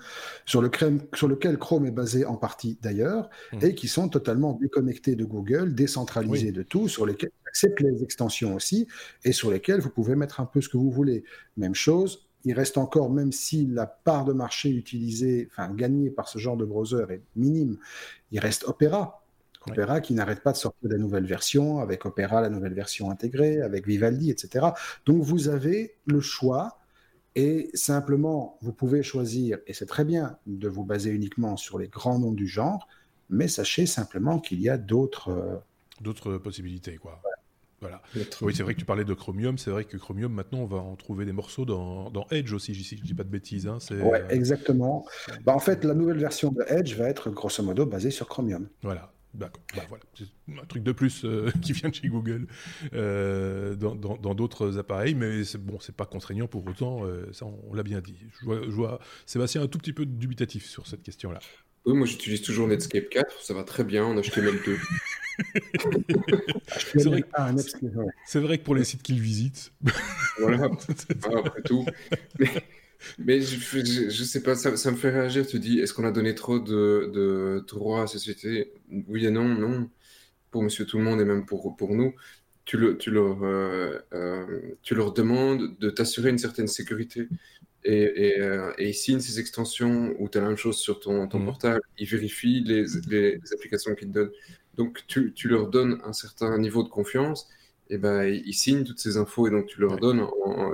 [0.46, 0.70] sur, le
[1.14, 3.60] sur, lequel Chrome est basé en partie d'ailleurs, hmm.
[3.62, 8.56] et qui sont totalement déconnectés de Google, décentralisés de tout, sur lesquels acceptent les extensions
[8.56, 8.88] aussi,
[9.24, 11.24] et sur lesquels vous pouvez mettre un peu ce que vous voulez.
[11.56, 16.28] Même chose, il reste encore, même si la part de marché utilisée, enfin gagnée par
[16.28, 17.78] ce genre de browser est minime,
[18.32, 19.24] il reste Opera.
[19.68, 23.62] Opera qui n'arrête pas de sortir des nouvelles versions, avec Opera la nouvelle version intégrée,
[23.62, 24.68] avec Vivaldi, etc.
[25.06, 26.78] Donc vous avez le choix
[27.38, 31.88] et simplement vous pouvez choisir, et c'est très bien de vous baser uniquement sur les
[31.88, 32.88] grands noms du genre,
[33.30, 35.30] mais sachez simplement qu'il y a d'autres...
[35.30, 35.56] Euh,
[36.02, 37.22] d'autres possibilités, quoi.
[37.80, 38.02] Voilà.
[38.42, 39.60] Oui, c'est vrai que tu parlais de Chromium.
[39.60, 42.98] C'est vrai que Chromium, maintenant, on va en trouver des morceaux dans, Edge aussi, si
[42.98, 43.68] je dis pas de bêtises.
[43.68, 45.06] Hein, ouais, exactement.
[45.46, 48.68] Bah, en fait, la nouvelle version de Edge va être grosso modo basée sur Chromium.
[48.82, 49.14] Voilà.
[49.38, 49.62] D'accord.
[49.76, 50.04] Bah, voilà.
[50.16, 50.26] C'est
[50.60, 52.48] un truc de plus euh, qui vient de chez Google
[52.94, 57.06] euh, dans d'autres appareils, mais c'est bon, c'est pas contraignant pour autant.
[57.06, 58.18] Euh, ça, on, l'a bien dit.
[58.40, 61.40] Je vois, je vois, Sébastien un tout petit peu dubitatif sur cette question-là.
[61.86, 64.78] Oui, moi j'utilise toujours Netscape 4, ça va très bien en HTML 2.
[66.76, 67.24] c'est vrai,
[68.42, 69.72] vrai, que pour les sites qu'ils visitent.
[70.40, 71.86] voilà, après tout.
[72.40, 72.50] Mais,
[73.20, 75.46] je, je, sais pas, ça, ça, me fait réagir.
[75.48, 78.74] Tu dis, est-ce qu'on a donné trop de, de droits à la société?
[79.08, 79.90] Oui et non, non.
[80.52, 82.14] Pour monsieur tout le monde et même pour, pour nous.
[82.66, 87.28] Tu, le, tu, leur, euh, euh, tu leur demandes de t'assurer une certaine sécurité.
[87.84, 91.00] Et, et, euh, et, ils signent ces extensions où tu as la même chose sur
[91.00, 91.46] ton, ton mmh.
[91.46, 91.82] portable.
[91.98, 94.32] Ils vérifient les, les, applications qu'ils te donnent.
[94.76, 97.48] Donc, tu, tu, leur donnes un certain niveau de confiance.
[97.90, 100.26] Et ben, ils signent toutes ces infos et donc tu leur donnes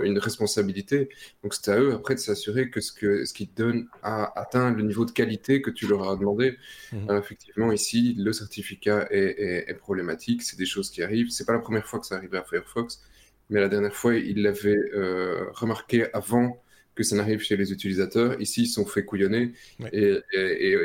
[0.03, 1.09] une responsabilité.
[1.43, 4.71] Donc, c'est à eux après de s'assurer que ce qu'ils ce te donnent a atteint
[4.71, 6.57] le niveau de qualité que tu leur as demandé.
[6.91, 7.09] Mmh.
[7.09, 10.41] Euh, effectivement, ici, le certificat est, est, problématique.
[10.43, 11.29] C'est des choses qui arrivent.
[11.29, 13.01] C'est pas la première fois que ça arrive à Firefox,
[13.49, 16.61] mais la dernière fois, ils l'avaient euh, remarqué avant
[16.95, 18.39] que ça n'arrive chez les utilisateurs.
[18.41, 19.53] Ici, ils sont fait couillonner
[19.91, 20.21] et,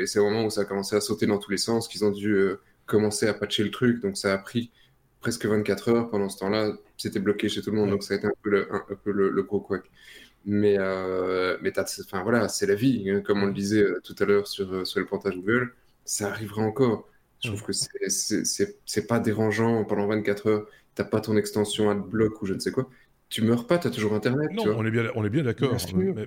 [0.05, 2.11] c'est au moment où ça a commencé à sauter dans tous les sens qu'ils ont
[2.11, 4.01] dû euh, commencer à patcher le truc.
[4.01, 4.71] Donc ça a pris
[5.21, 6.09] presque 24 heures.
[6.09, 7.89] Pendant ce temps-là, c'était bloqué chez tout le monde.
[7.89, 9.83] Donc ça a été un peu le, un, peu le, gros couac.
[10.45, 13.09] Mais, euh, mais enfin, voilà, c'est la vie.
[13.09, 15.73] Hein, comme on le disait euh, tout à l'heure sur, sur le portage Google,
[16.05, 17.09] ça arrivera encore.
[17.41, 20.67] Je trouve que c'est pas dérangeant pendant 24 heures.
[20.95, 22.89] T'as pas ton extension AdBlock ou je ne sais quoi
[23.29, 24.51] tu meurs pas, tu as toujours Internet.
[24.53, 25.77] Non, on est bien, on est bien d'accord.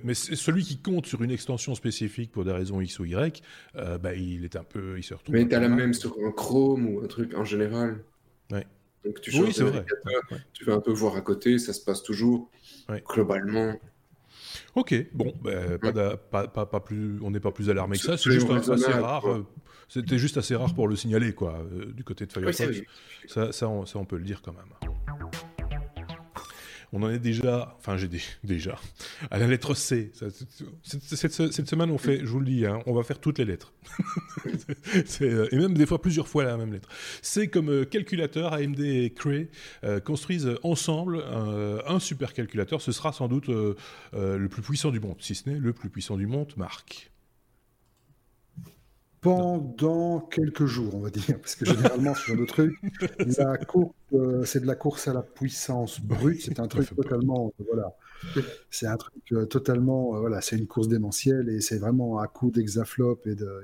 [0.03, 3.43] Mais, celui qui compte sur une extension spécifique pour des raisons X ou Y,
[3.75, 5.35] euh, bah, il est un peu, il se retrouve.
[5.35, 8.03] Mais tu as la même sur un Chrome ou un truc en général.
[8.51, 8.65] Ouais.
[9.05, 9.85] Donc tu oui, vrai.
[10.53, 12.49] Tu vas un peu voir à côté, ça se passe toujours.
[13.09, 13.79] Globalement.
[14.75, 18.17] Ok, bon, bah, pas, pas, pas, plus, on n'est pas plus alarmé que ça.
[18.17, 19.27] C'est juste assez rare.
[19.27, 19.45] Euh,
[19.87, 22.81] c'était juste assez rare pour le signaler, quoi, euh, du côté de Firefox.
[23.27, 25.42] ça, ça, ça, on peut le dire quand même.
[26.95, 28.07] On en est déjà, enfin j'ai
[28.43, 28.79] déjà,
[29.31, 30.11] à la lettre C.
[30.83, 33.73] Cette, semaine, on fait, je vous le dis, hein, on va faire toutes les lettres.
[35.21, 36.89] Euh, et même des fois plusieurs fois la même lettre.
[37.21, 39.49] C'est comme euh, calculateur, AMD et Cray
[39.83, 42.81] euh, construisent ensemble un supercalculateur.
[42.81, 46.17] Ce sera sans doute le plus puissant du monde, si ce n'est le plus puissant
[46.17, 47.12] du monde, Marc
[49.23, 52.75] pendant quelques jours, on va dire, parce que généralement, ce genre de truc,
[54.13, 57.95] euh, c'est de la course à la puissance brute, c'est un truc totalement, voilà,
[58.69, 62.27] c'est un truc euh, totalement, euh, voilà, c'est une course démentielle et c'est vraiment à
[62.27, 63.61] coup d'hexaflop et de,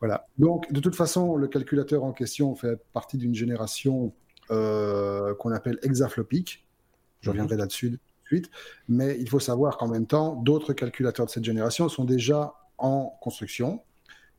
[0.00, 0.26] voilà.
[0.38, 4.12] Donc, de toute façon, le calculateur en question fait partie d'une génération
[4.48, 6.66] qu'on appelle hexaflopique.
[7.20, 7.32] Je mhm.
[7.32, 8.50] reviendrai là-dessus de suite,
[8.88, 13.16] mais il faut savoir qu'en même temps, d'autres calculateurs de cette génération sont déjà en
[13.20, 13.80] construction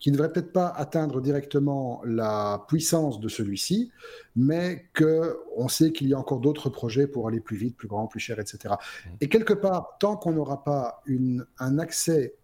[0.04, 3.90] qui ne devrait peut-être pas atteindre directement la puissance de celui-ci,
[4.36, 8.08] mais qu'on sait qu'il y a encore d'autres projets pour aller plus vite, plus grand,
[8.08, 8.74] plus cher, etc.
[8.74, 9.10] Mmh.
[9.22, 12.36] Et quelque part, tant qu'on n'aura pas une, un accès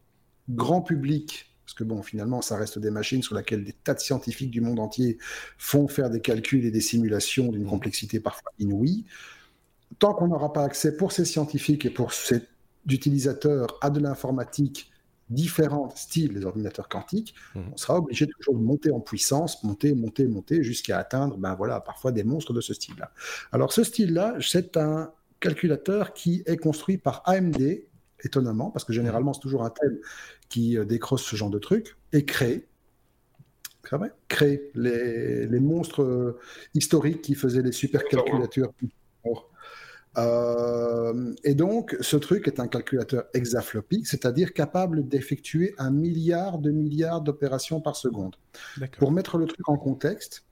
[0.48, 4.00] grand public parce que bon, finalement, ça reste des machines sur lesquelles des tas de
[4.00, 5.18] scientifiques du monde entier
[5.58, 7.70] font faire des calculs et des simulations d'une mmh.
[7.70, 9.06] complexité parfois inouïe.
[10.00, 12.42] Tant qu'on n'aura pas accès pour ces scientifiques et pour ces
[12.88, 14.90] utilisateurs à de l'informatique
[15.30, 17.60] différents styles des ordinateurs quantiques, mmh.
[17.74, 21.80] on sera obligé de toujours monter en puissance, monter, monter, monter, jusqu'à atteindre, ben voilà,
[21.80, 23.12] parfois des monstres de ce style-là.
[23.52, 27.84] Alors ce style-là, c'est un calculateur qui est construit par AMD,
[28.24, 29.98] étonnamment, parce que généralement c'est toujours un thème
[30.50, 32.68] qui euh, décroche ce genre de truc, et crée,
[34.28, 36.40] crée les, les monstres euh,
[36.74, 38.74] historiques qui faisaient les supercalculateurs
[40.18, 46.72] euh, et donc, ce truc est un calculateur hexaflopique, c'est-à-dire capable d'effectuer un milliard de
[46.72, 48.36] milliards d'opérations par seconde.
[48.98, 50.46] Pour mettre le truc en contexte,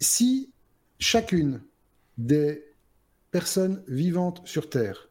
[0.00, 0.50] si
[0.98, 1.62] chacune
[2.18, 2.64] des
[3.30, 5.08] personnes vivantes sur Terre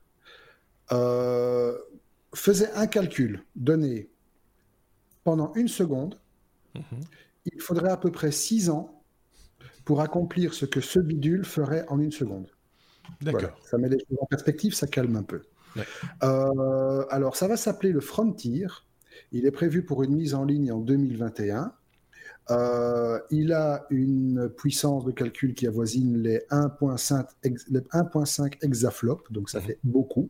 [0.91, 1.78] euh,
[2.34, 4.10] faisait un calcul donné
[5.23, 6.19] pendant une seconde,
[6.76, 6.99] mhm.
[7.45, 9.02] il faudrait à peu près six ans
[9.86, 12.53] pour accomplir ce que ce bidule ferait en une seconde.
[13.22, 13.58] D'accord.
[13.63, 15.42] Ça met les choses en perspective, ça calme un peu.
[16.22, 18.68] alors, ça va s'appeler le Frontier.
[19.32, 21.74] Il est prévu pour une mise en ligne en 2021.
[22.52, 29.66] Euh, il a une puissance de calcul qui avoisine les 1.5 exaflops, donc ça mhm.
[29.66, 30.30] fait beaucoup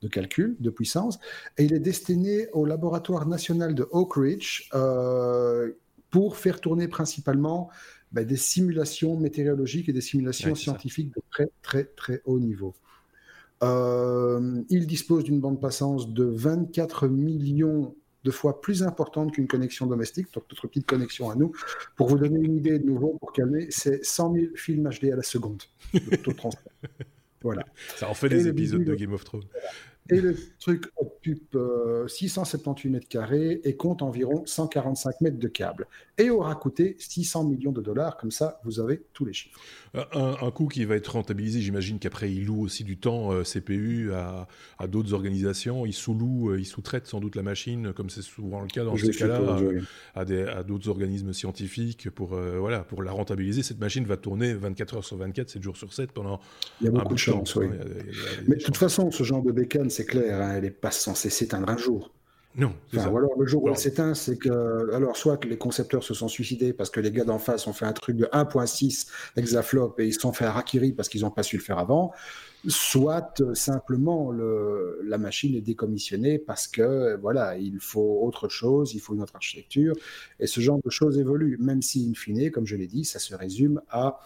[0.00, 1.18] de calcul, de puissance.
[1.58, 5.72] Et il est destiné au laboratoire national de Oak Ridge euh,
[6.10, 7.70] pour faire tourner principalement
[8.12, 12.74] ben, des simulations météorologiques et des simulations scientifiques de très très très haut niveau.
[13.62, 17.94] Euh, il dispose d'une bande passance de 24 millions
[18.24, 21.52] de fois plus importante qu'une connexion domestique, donc notre petite connexion à nous.
[21.96, 25.16] Pour vous donner une idée de nouveau, pour calmer, c'est 100 000 films HD à
[25.16, 25.62] la seconde,
[27.42, 27.64] Voilà.
[27.96, 29.42] Ça en fait des épisodes de Game of Thrones.
[30.12, 31.56] Et le truc occupe
[32.06, 35.86] 678 mètres carrés et compte environ 145 mètres de câble.
[36.18, 38.16] Et aura coûté 600 millions de dollars.
[38.16, 39.58] Comme ça, vous avez tous les chiffres.
[39.94, 44.12] Un, coût qui va être rentabilisé, j'imagine qu'après, il loue aussi du temps euh, CPU
[44.12, 44.46] à,
[44.86, 45.84] d'autres organisations.
[45.84, 48.96] Il sous-loue, euh, il sous-traite sans doute la machine, comme c'est souvent le cas dans
[48.96, 49.58] ces cas-là,
[50.14, 53.62] à, d'autres organismes scientifiques pour, euh, voilà, pour la rentabiliser.
[53.62, 56.40] Cette machine va tourner 24 heures sur 24, 7 jours sur 7 pendant.
[56.80, 57.66] Il y a beaucoup de chance, oui.
[58.48, 61.30] Mais de toute façon, ce genre de bécane, c'est clair, hein, elle n'est pas censée
[61.30, 62.12] s'éteindre un jour.
[62.54, 62.74] Non.
[62.92, 66.12] Ou alors le jour où elle s'éteint, c'est que alors soit que les concepteurs se
[66.12, 69.94] sont suicidés parce que les gars d'en face ont fait un truc de 1.6 hexaflop
[69.98, 72.12] et ils se sont fait harakiri parce qu'ils n'ont pas su le faire avant,
[72.68, 78.92] soit euh, simplement le, la machine est décommissionnée parce que voilà il faut autre chose,
[78.92, 79.94] il faut une autre architecture
[80.38, 83.18] et ce genre de choses évolue, même si in fine, comme je l'ai dit, ça
[83.18, 84.20] se résume à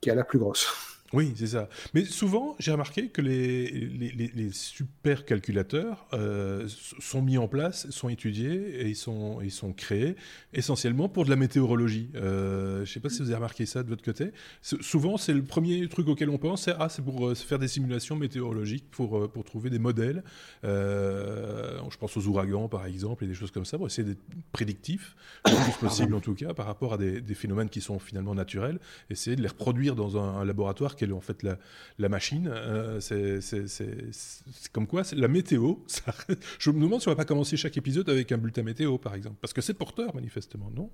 [0.00, 0.66] qui a la plus grosse.
[1.12, 1.68] Oui, c'est ça.
[1.92, 6.68] Mais souvent, j'ai remarqué que les, les, les, super calculateurs euh,
[7.00, 9.40] sont mis en place, sont étudiés et ils sont,
[9.76, 10.14] créés
[10.52, 12.10] essentiellement pour de la météorologie.
[12.14, 14.30] Euh, je ne sais pas si vous avez remarqué ça de votre côté.
[14.62, 18.14] Souvent, c'est le premier truc auquel on pense, c'est ah, pour euh, faire des simulations
[18.14, 20.22] météorologiques, pour, trouver des modèles.
[20.62, 25.16] je pense aux ouragans, par exemple, et des choses comme ça, pour essayer d'être prédictif,
[25.44, 28.78] le plus possible en tout cas, par rapport à des, phénomènes qui sont finalement naturels,
[29.08, 32.50] essayer de les reproduire dans un laboratoire en fait la, machine.
[32.52, 35.76] Euh, c'est comme quoi la météo.
[36.58, 39.14] je me demande si on va pas commencer chaque épisode avec un bulletin météo, par
[39.14, 40.90] exemple, parce que c'est porteur manifestement, non?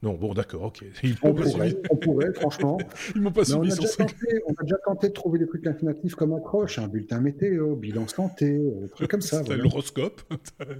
[0.00, 0.84] Non, bon, d'accord, ok.
[1.22, 2.78] on, pourrait, franchement.
[3.16, 5.66] Ils m'ont pas on, a déjà tenté, on a déjà tenté de trouver des trucs
[5.66, 9.42] informatifs comme accroche, un bulletin météo, bilan santé, des trucs comme ça.
[9.48, 10.22] L'horoscope
[10.60, 10.74] euh,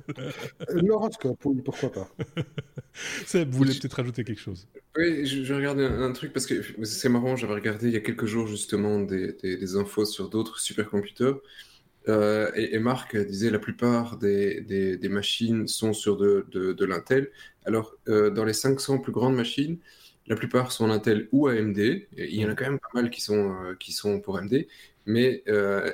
[0.70, 2.09] L'horoscope, oui, pourquoi pas.
[3.26, 4.68] Seb, vous voulez peut-être rajouter quelque chose?
[4.96, 8.00] Oui, je, je regardais un, truc parce que c'est marrant, j'avais regardé il y a
[8.00, 11.35] quelques jours justement des, des infos sur d'autres supercomputers.
[12.09, 17.31] Euh, et, Marc disait la plupart des, des, machines sont sur de, de, l'Intel.
[17.65, 19.79] Alors, euh, dans les 500 plus grandes machines,
[20.27, 21.79] la plupart sont Intel ou AMD.
[21.79, 24.39] Et il y en a quand même pas mal qui sont, euh, qui sont pour
[24.39, 24.67] AMD,
[25.07, 25.43] mais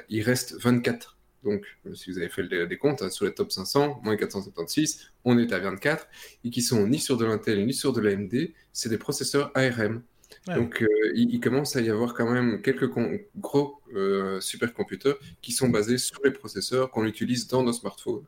[0.09, 1.17] il reste 24.
[1.43, 5.38] Donc, si vous avez fait des comptes hein, sur les top 500, moins 476, on
[5.38, 6.09] est à 24,
[6.43, 10.03] et qui sont ni sur de l'Intel ni sur de l'AMD, c'est des processeurs ARM.
[10.46, 12.90] Donc, euh, il, commence à y avoir quand même quelques
[13.37, 18.24] gros euh, supercomputers qui sont basés sur les processeurs qu'on utilise dans nos smartphones.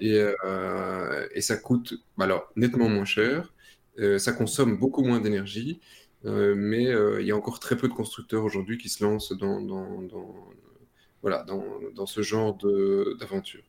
[0.00, 3.52] Et, euh, et, ça coûte alors nettement moins cher,
[4.18, 5.80] ça consomme beaucoup moins d'énergie,
[6.22, 6.84] mais
[7.20, 10.34] il y a encore très peu de constructeurs aujourd'hui qui se lancent dans, dans, dans
[11.22, 11.64] voilà, dans,
[11.96, 12.56] dans, ce genre
[13.18, 13.64] d'aventure.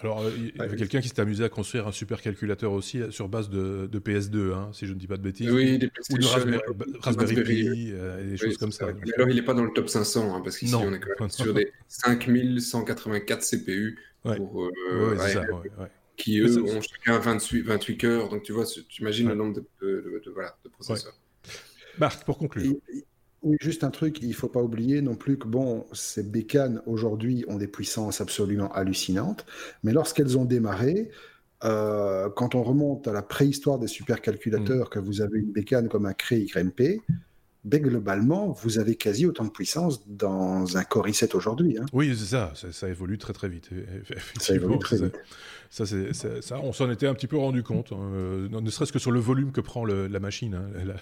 [0.00, 3.10] Alors, euh, il y avait quelqu'un qui s'est amusé à construire un supercalculateur aussi euh,
[3.10, 5.50] sur base de, PS2, hein, si je ne dis pas de bêtises.
[5.50, 6.60] Oui, des ou de Raspberry,
[7.00, 8.86] Raspberry, Pi, euh, et des choses comme ça.
[8.86, 11.30] Alors, il n'est pas dans le top 500, hein, parce qu'ici, on est quand même
[11.30, 14.70] sur des 5184 CPU pour,
[15.18, 15.44] ça,
[16.16, 18.28] qui, eux, ont chacun 28, 28 cœurs.
[18.28, 21.14] Donc, tu vois, tu imagines le nombre de, voilà, de processeurs.
[21.98, 22.74] Marc, pour conclure.
[23.44, 26.80] Oui, juste un truc, il ne faut pas oublier non plus que bon, ces bécanes
[26.86, 29.44] aujourd'hui ont des puissances absolument hallucinantes,
[29.82, 31.10] mais lorsqu'elles ont démarré,
[31.62, 34.90] euh, quand on remonte à la préhistoire des supercalculateurs, mmh.
[34.90, 37.02] que vous avez une bécane comme un Cray YMP,
[37.64, 41.78] ben, globalement, vous avez quasi autant de puissance dans un Core i7 aujourd'hui.
[41.78, 41.86] Hein.
[41.94, 43.70] Oui, c'est ça, ça, évolue très très vite.
[44.38, 45.16] Ça évolue très vite.
[45.74, 45.84] Ça,
[46.40, 49.10] ça, on s'en était un petit peu rendu compte, hein, euh, ne serait-ce que sur
[49.10, 50.94] le volume que prend la machine, hein,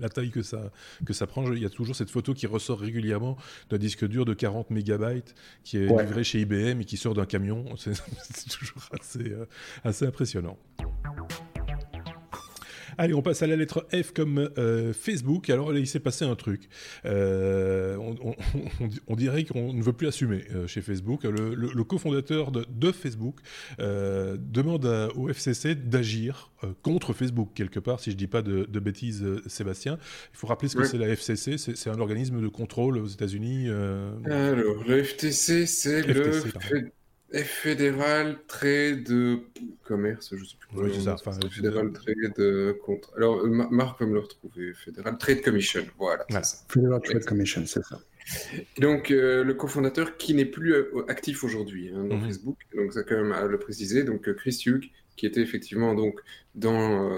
[0.00, 0.70] la, taille que ça,
[1.06, 1.50] que ça prend.
[1.50, 3.38] Il y a toujours cette photo qui ressort régulièrement
[3.70, 7.24] d'un disque dur de 40 mégabytes qui est livré chez IBM et qui sort d'un
[7.24, 7.64] camion.
[7.78, 7.94] C'est
[8.50, 9.46] toujours assez, euh,
[9.82, 10.58] assez impressionnant.
[13.00, 15.50] Allez, on passe à la lettre F comme euh, Facebook.
[15.50, 16.68] Alors, il s'est passé un truc.
[17.04, 17.96] Euh,
[19.06, 21.22] on, dirait qu'on ne veut plus assumer euh, chez Facebook.
[21.22, 23.36] Le, cofondateur de, Facebook
[23.78, 24.84] demande
[25.14, 26.50] au FCC d'agir
[26.82, 29.98] contre Facebook, quelque part, si je ne dis pas de, bêtises, Sébastien.
[30.32, 31.56] Il faut rappeler ce que c'est la FCC.
[31.56, 33.68] C'est un organisme de contrôle aux États-Unis.
[34.24, 36.90] Alors, le FTC, c'est le
[37.32, 39.42] Fédéral Trade
[39.84, 40.80] Commerce, je sais plus.
[40.80, 41.16] Oui, c'est ça.
[41.50, 43.12] fédéral Trade contre.
[43.16, 44.72] Alors, Marc va me le retrouver.
[44.74, 46.26] Fédéral Trade Commission, voilà.
[46.68, 48.00] Fédéral Trade Commission, c'est ça.
[48.78, 52.26] donc, euh, le cofondateur qui n'est plus euh, actif aujourd'hui hein, dans mhm.
[52.26, 55.94] Facebook, donc ça quand même à le préciser, donc euh, Chris Hugh, qui était effectivement
[55.94, 56.20] donc
[56.54, 57.10] dans,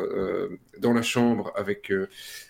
[0.78, 1.92] dans la chambre avec,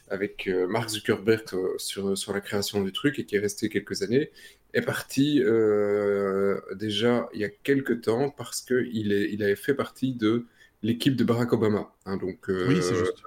[0.09, 1.43] avec Mark Zuckerberg
[1.77, 4.31] sur, sur la création du truc et qui est resté quelques années,
[4.75, 5.41] est parti
[6.75, 10.47] déjà il y a quelques temps parce qu'il il avait fait partie de
[10.83, 11.93] l'équipe de Barack Obama.
[12.07, 13.23] Hein, donc, oui, c'est juste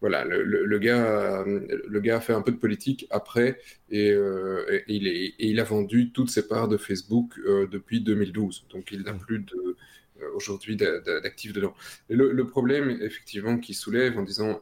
[0.00, 3.58] voilà, le, gars, le gars a fait un peu de politique après
[3.90, 8.66] et, euh, il, est, il, a vendu toutes ses parts de Facebook euh, depuis 2012.
[8.70, 9.18] Donc il n'a mm.
[9.18, 9.76] plus de,
[10.22, 11.74] euh, aujourd'hui d'actifs dedans.
[12.10, 14.60] Et le, problème, effectivement, qu'il soulève en disant,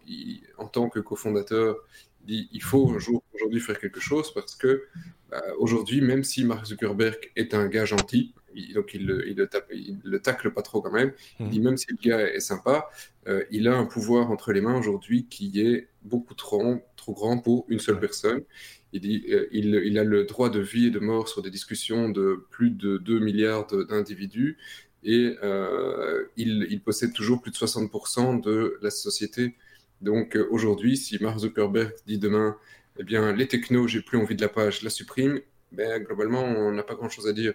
[0.57, 1.77] en tant que cofondateur,
[2.14, 4.85] il dit il faut un jour aujourd'hui faire quelque chose parce que
[5.31, 8.35] bah, aujourd'hui, même si Mark Zuckerberg est un gars gentil,
[8.75, 11.13] donc il le, il, le tape, il le tacle pas trop quand même.
[11.41, 11.65] Il dit mmh.
[11.65, 12.89] même si le gars est sympa,
[13.27, 17.39] euh, il a un pouvoir entre les mains aujourd'hui qui est beaucoup trop, trop grand
[17.39, 18.43] pour une seule personne.
[18.93, 21.51] Il dit euh, il, il, a le droit de vie et de mort sur des
[21.51, 24.57] discussions de plus de 2 milliards d'individus
[25.03, 29.55] et euh, il, il, possède toujours plus de 60% de la société.
[30.05, 32.57] Donc aujourd'hui, si Mark Zuckerberg dit demain,
[32.99, 35.41] eh bien les technos, j'ai plus envie de la page, je la supprime,
[35.73, 37.55] ben, globalement, on n'a pas grand-chose à dire.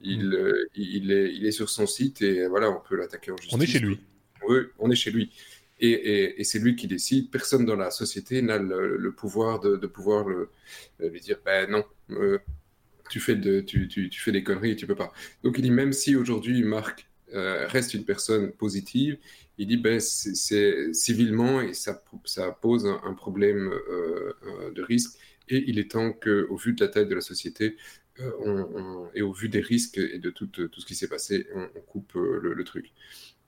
[0.00, 0.32] Il, mm.
[0.32, 3.58] euh, il, est, il est sur son site et voilà, on peut l'attaquer en justice.
[3.58, 3.98] On est chez lui.
[4.46, 5.32] Oui, on est chez lui.
[5.80, 7.30] Et, et, c'est lui qui décide.
[7.30, 10.50] Personne dans la société n'a le, pouvoir de, de pouvoir le,
[10.98, 12.38] lui dire ben non, euh,
[13.10, 15.12] tu, fais de, tu, tu, tu, fais des conneries et tu peux pas.
[15.44, 19.18] Donc il dit même si aujourd'hui Marc euh, reste une personne positive,
[19.58, 23.72] il dit ben c'est civilement et ça, ça pose un, problème
[24.74, 25.18] de risque.
[25.50, 27.76] Et il est temps qu'au vu de la taille de la société,
[28.20, 31.68] euh, et au vu des risques et de tout, tout ce qui s'est passé, on,
[31.86, 32.92] coupe euh, le, truc.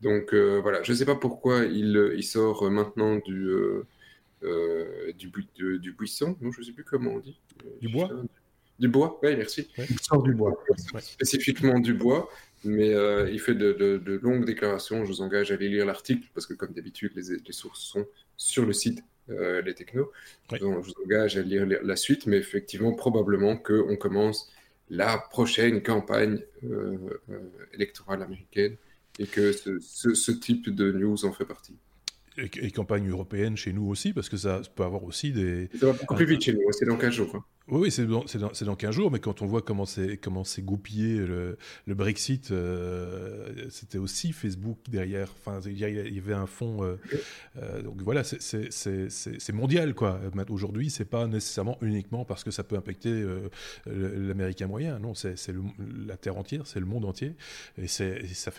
[0.00, 3.50] Donc euh, voilà, je ne sais pas pourquoi il, il sort maintenant du,
[5.18, 7.40] du, du, buisson, non, je ne sais plus comment on dit.
[7.80, 8.10] Du bois
[8.78, 9.68] Du bois, oui, merci.
[9.76, 10.56] Il sort du bois.
[11.00, 12.30] Spécifiquement du bois,
[12.64, 12.90] mais
[13.30, 15.04] il fait de, de, longues déclarations.
[15.04, 18.06] Je vous engage à aller lire l'article, parce que comme d'habitude, les, les, sources sont
[18.36, 20.10] sur le site les technos.
[20.50, 24.50] Donc, je vous engage à lire la suite, mais effectivement, probablement qu'on commence
[24.90, 26.98] la prochaine campagne euh,
[27.30, 27.38] euh,
[27.72, 28.76] électorale américaine
[29.18, 31.76] et que ce, type de news en fait partie.
[32.36, 35.68] Et, campagne européenne chez nous aussi, parce que ça peut avoir aussi des...
[35.78, 37.44] Ça va beaucoup plus vite chez nous, c'est dans 15 jours.
[37.70, 39.84] Oui, c'est dans, dans, dans, 15 jours, mais quand on voit comment
[40.20, 41.56] comment goupillé le,
[41.86, 45.32] Brexit, euh, c'était aussi Facebook derrière.
[45.38, 45.84] Enfin, il y
[46.18, 46.82] avait un fond.
[46.82, 46.96] Euh,
[47.58, 50.20] euh, donc voilà, c'est mondial quoi.
[50.48, 53.24] Aujourd'hui, c'est pas nécessairement uniquement parce que ça peut impacter
[53.86, 54.98] l'Américain moyen.
[54.98, 55.36] Non, c'est
[56.06, 57.36] la terre entière, c'est le monde entier,
[57.78, 58.50] et, ça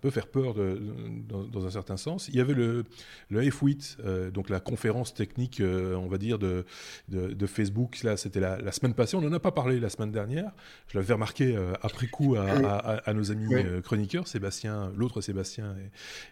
[0.00, 2.28] peut faire peur dans, un certain sens.
[2.28, 2.84] Il y avait le
[3.28, 6.64] le F8, donc la conférence technique, on va dire de
[7.08, 8.02] de, de Facebook.
[8.02, 9.16] Là, c'était la, semaine passée.
[9.16, 10.52] On n'en a pas parlé la semaine dernière.
[10.88, 15.74] Je l'avais remarqué euh, après coup à, nos amis euh, chroniqueurs, Sébastien, l'autre Sébastien,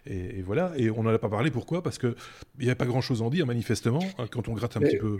[0.05, 0.73] et, voilà.
[0.77, 1.51] Et on n'en a pas parlé.
[1.51, 1.81] Pourquoi?
[1.81, 2.15] Parce qu'il
[2.59, 5.19] n'y avait pas grand-chose à en dire, manifestement, hein, quand on gratte un petit peu.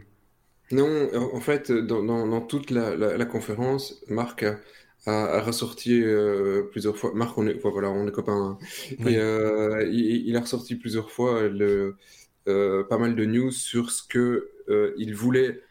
[0.72, 4.46] Non, en fait, dans, toute la, conférence, Marc
[5.06, 7.12] a, ressorti euh, plusieurs fois.
[7.14, 8.58] Marc, on est, voilà, on est copains.
[8.60, 9.08] Hein.
[9.10, 11.96] il, a ressorti plusieurs fois le,
[12.46, 14.50] pas mal de news sur ce que
[14.98, 15.62] il voulait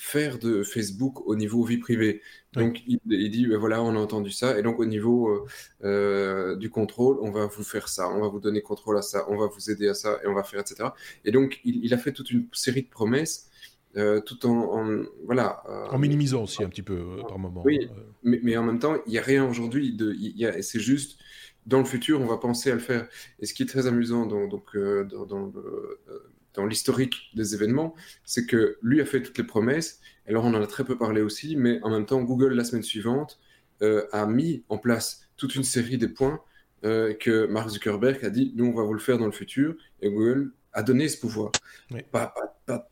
[0.00, 2.22] faire de Facebook au niveau vie privée.
[2.54, 2.98] Donc il,
[3.30, 5.46] dit, ben voilà, on a entendu ça, et donc au niveau euh,
[5.84, 9.26] euh, du contrôle, on va vous faire ça, on va vous donner contrôle à ça,
[9.28, 10.88] on va vous aider à ça, et on va faire, etc.
[11.24, 13.50] Et donc il, a fait toute une série de promesses.
[13.96, 17.88] Euh, tout en, voilà en minimisant aussi un petit peu par moment oui
[18.22, 20.14] mais, mais, en même temps il n'y a rien aujourd'hui de
[20.62, 21.18] c'est juste
[21.66, 23.08] dans le futur on va penser à le faire
[23.40, 25.98] et ce qui est très amusant dans, donc dans, dans le,
[26.60, 27.94] dans l'historique des événements,
[28.24, 30.00] c'est que lui a fait toutes les promesses.
[30.28, 32.82] Alors on en a très peu parlé aussi, mais en même temps, Google la semaine
[32.82, 33.40] suivante
[33.82, 36.40] euh, a mis en place toute une série de points
[36.84, 39.74] euh, que Mark Zuckerberg a dit, nous on va vous le faire dans le futur,
[40.02, 41.50] et Google a donné ce pouvoir.
[42.12, 42.34] Pas,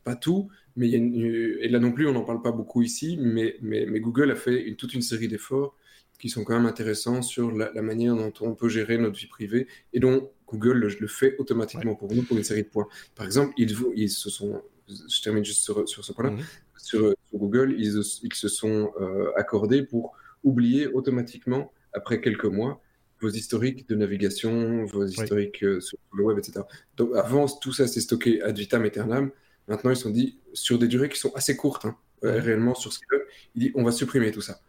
[0.03, 3.55] pas, tout, mais il et là non plus on n'en parle pas beaucoup ici, mais,
[3.61, 5.75] mais, mais Google a fait une, toute une série d'efforts
[6.19, 9.67] qui sont quand même intéressants sur la, manière dont on peut gérer notre vie privée
[9.93, 12.87] et dont Google le, fait automatiquement pour nous pour une série de points.
[13.15, 16.43] Par exemple, ils, ils se sont, je termine juste sur, ce point-là, mhm.
[16.77, 20.13] sur, Google, ils, ils se sont euh, accordés pour
[20.43, 22.81] oublier automatiquement, après quelques mois,
[23.21, 26.61] vos historiques de navigation, vos historiques euh, sur le web, etc.
[26.95, 29.31] Donc avant, tout ça s'est stocké ad vitam aeternam.
[29.67, 32.91] Maintenant, ils se sont dit, sur des durées qui sont assez courtes, hein, réellement sur
[32.91, 34.59] ce qu'ils veulent, ils disent, on va supprimer tout ça.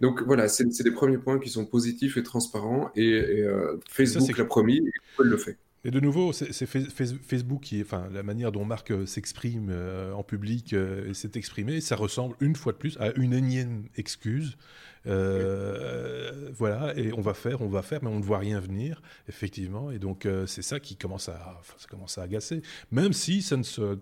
[0.00, 3.44] Donc voilà, c'est des premiers points qui sont positifs et transparents et,
[3.88, 5.58] Facebook l'a promis et Google le fait.
[5.86, 10.12] Et de nouveau, c'est Facebook qui est, enfin, la manière dont Marc euh, s'exprime euh,
[10.14, 13.84] en public euh, et s'est exprimé, ça ressemble une fois de plus à une énième
[13.96, 14.56] excuse.
[15.04, 19.92] Voilà, et on va faire, on va faire, mais on ne voit rien venir, effectivement.
[19.92, 23.62] Et donc, c'est ça qui commence à, ça commence à agacer, même si ça ne
[23.62, 24.00] se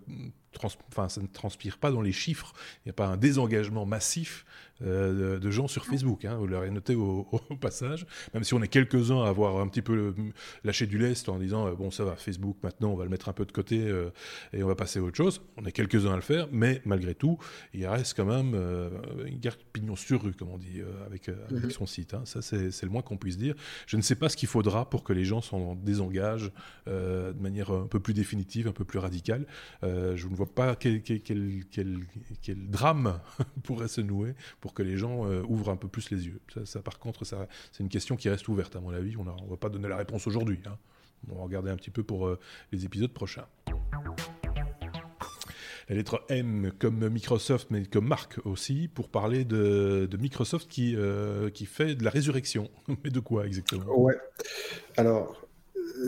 [0.90, 2.54] enfin, ça ne transpire pas dans les chiffres.
[2.78, 4.46] Il n'y a pas un désengagement massif
[4.82, 6.24] euh, de, gens sur Facebook.
[6.24, 7.24] Hein, vous l'aurez noté au,
[7.60, 10.14] passage, même si on est quelques-uns à avoir un petit peu
[10.64, 13.28] lâché du lest en disant euh, bon ça va Facebook maintenant on va le mettre
[13.28, 14.10] un peu de côté euh,
[14.52, 15.42] et on va passer à autre chose.
[15.56, 17.38] On est quelques-uns à le faire, mais malgré tout
[17.72, 18.54] il reste quand même
[19.26, 21.70] une garde pignon sur rue comme on dit avec, avec, mhm.
[21.70, 22.14] son site.
[22.14, 22.22] Hein.
[22.24, 23.54] Ça c'est le moins qu'on puisse dire.
[23.86, 26.50] Je ne sais pas ce qu'il faudra pour que les gens s'en désengagent
[26.86, 29.46] de manière un peu plus définitive, un peu plus radicale.
[29.82, 32.00] je ne vois pas quel, quel, quel,
[32.42, 33.20] quel drame
[33.62, 34.34] pourrait se nouer
[34.64, 36.40] pour que les gens euh, ouvrent un peu plus les yeux.
[36.64, 37.36] Ça, par contre, c'est
[37.80, 39.14] une question qui reste ouverte, à mon avis.
[39.18, 40.58] On ne va pas donner la réponse aujourd'hui.
[40.64, 40.78] Hein.
[41.30, 42.40] On va regarder un petit peu pour euh,
[42.72, 43.44] les épisodes prochains.
[45.90, 51.50] La lettre M comme Microsoft, mais comme marque aussi, pour parler de, Microsoft qui, euh,
[51.50, 52.70] qui fait de la résurrection.
[53.04, 53.84] mais de quoi exactement?
[53.94, 54.16] Ouais.
[54.96, 55.43] Alors,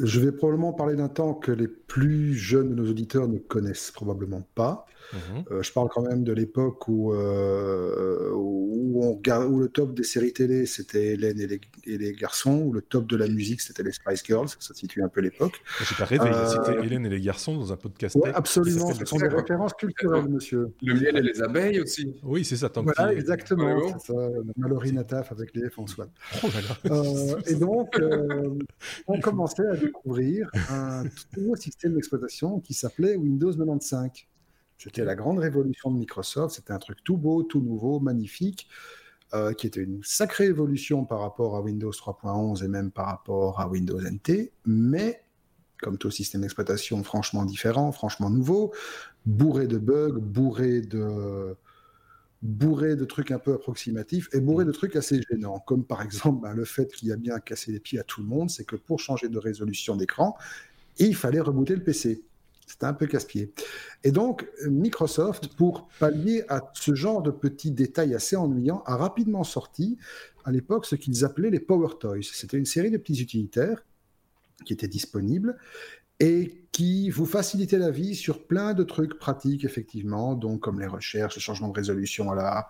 [0.02, 3.90] je vais probablement parler d'un temps que les plus jeunes de nos auditeurs ne connaissent
[3.90, 4.86] probablement pas.
[5.12, 5.44] Mhm.
[5.50, 10.02] Euh, je parle quand même de l'époque où, euh, où, on, où, le top des
[10.02, 13.60] séries télé c'était Hélène et les, et les, garçons, où le top de la musique
[13.60, 15.60] c'était les Spice Girls, ça situe un peu l'époque.
[15.80, 16.82] J'ai pas rêvé, euh...
[16.82, 18.16] Hélène et les garçons dans un podcast.
[18.16, 20.72] Ouais, absolument, ce sont des références culturelles, monsieur.
[20.82, 22.14] Le miel et les abeilles aussi.
[22.22, 23.98] Oui, c'est ça, tant voilà, exactement.
[23.98, 26.08] C'est ça, Mallory Nataf avec les F en soi.
[26.42, 26.48] Oh
[26.90, 28.00] euh, et donc,
[29.06, 31.04] on commençait à découvrir un
[31.36, 34.10] nouveau système d'exploitation qui s'appelait Windows 95.
[34.78, 36.56] C'était la grande révolution de Microsoft.
[36.56, 38.68] C'était un truc tout beau, tout nouveau, magnifique,
[39.34, 43.60] euh, qui était une sacrée évolution par rapport à Windows 3.11 et même par rapport
[43.60, 45.22] à Windows NT, mais
[45.80, 48.72] comme tout système d'exploitation franchement différent, franchement nouveau,
[49.26, 51.56] bourré de bugs, bourré de
[52.42, 56.42] bourré de trucs un peu approximatifs et bourré de trucs assez gênants, comme par exemple
[56.42, 58.76] ben, le fait qu'il a bien cassé les pieds à tout le monde, c'est que
[58.76, 60.36] pour changer de résolution d'écran,
[60.98, 62.22] il fallait rebooter le PC.
[62.66, 63.52] C'était un peu casse-pied.
[64.02, 69.44] Et donc, Microsoft, pour pallier à ce genre de petits détails assez ennuyants, a rapidement
[69.44, 69.98] sorti,
[70.44, 72.22] à l'époque, ce qu'ils appelaient les Power Toys.
[72.22, 73.84] C'était une série de petits utilitaires
[74.64, 75.56] qui étaient disponibles
[76.18, 80.86] et qui vous facilitaient la vie sur plein de trucs pratiques, effectivement, donc comme les
[80.86, 82.68] recherches, le changement de résolution à la,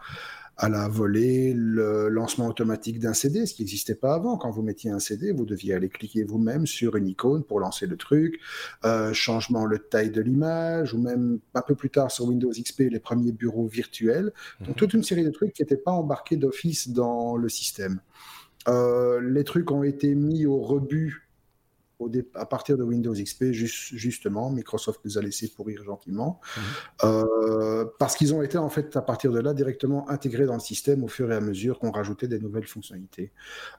[0.56, 4.36] à la volée, le lancement automatique d'un CD, ce qui n'existait pas avant.
[4.36, 7.88] Quand vous mettiez un CD, vous deviez aller cliquer vous-même sur une icône pour lancer
[7.88, 8.38] le truc,
[8.84, 12.82] euh, changement de taille de l'image, ou même un peu plus tard sur Windows XP,
[12.88, 14.30] les premiers bureaux virtuels.
[14.60, 14.74] Donc mhm.
[14.76, 17.98] toute une série de trucs qui n'étaient pas embarqués d'office dans le système.
[18.68, 21.25] Euh, les trucs ont été mis au rebut
[22.34, 26.62] à partir de Windows XP, justement, Microsoft les a laissés pourrir gentiment, mhm.
[27.04, 30.60] euh, parce qu'ils ont été en fait à partir de là directement intégrés dans le
[30.60, 33.32] système au fur et à mesure qu'on rajoutait des nouvelles fonctionnalités.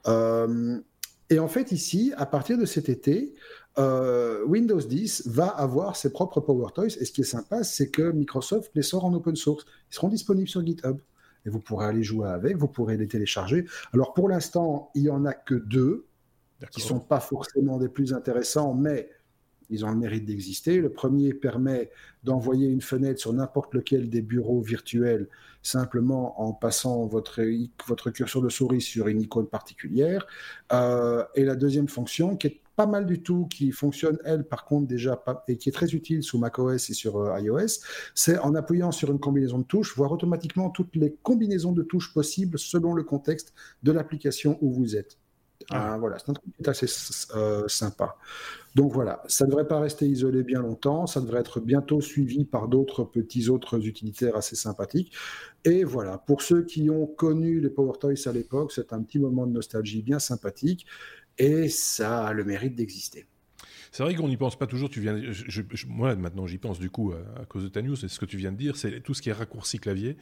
[0.08, 0.80] Euh,
[1.30, 3.34] et en fait ici, à partir de cet été,
[3.78, 7.90] euh, Windows 10 va avoir ses propres Power Toys, et ce qui est sympa, c'est
[7.90, 9.66] que Microsoft les sort en open source.
[9.92, 10.98] Ils seront disponibles sur GitHub.
[11.46, 13.66] Et vous pourrez aller jouer avec, vous pourrez les télécharger.
[13.94, 16.07] Alors pour l'instant, il n'y en a que deux
[16.72, 19.10] qui ne sont pas forcément des plus intéressants, mais
[19.70, 20.80] ils ont le mérite d'exister.
[20.80, 21.92] Le premier permet
[22.24, 25.28] d'envoyer une fenêtre sur n'importe lequel des bureaux virtuels
[25.62, 27.42] simplement en passant votre,
[27.88, 30.26] votre curseur de souris sur une icône particulière.
[30.72, 34.64] Euh, et la deuxième fonction, qui est pas mal du tout, qui fonctionne, elle, par
[34.64, 37.82] contre, déjà, et qui est très utile sous macOS et sur euh, iOS,
[38.14, 42.14] c'est en appuyant sur une combinaison de touches, voir automatiquement toutes les combinaisons de touches
[42.14, 45.18] possibles selon le contexte de l'application où vous êtes.
[45.70, 46.86] Ah, voilà, c'est un truc assez
[47.36, 48.16] euh, sympa.
[48.76, 52.46] Donc voilà, ça ne devrait pas rester isolé bien longtemps, ça devrait être bientôt suivi
[52.46, 55.14] par d'autres petits autres utilitaires assez sympathiques.
[55.66, 59.20] Et voilà, pour ceux qui ont connu les Power Toys à l'époque, c'est un petit
[59.20, 60.86] moment de nostalgie bien sympathique
[61.38, 63.28] et ça a le mérite d'exister.
[63.92, 64.90] C'est vrai qu'on n'y pense pas toujours.
[64.90, 65.20] Tu viens,
[65.88, 67.96] moi maintenant j'y pense du coup à, cause de ta news.
[67.96, 70.18] C'est ce que tu viens de dire, c'est tout ce qui est raccourci clavier.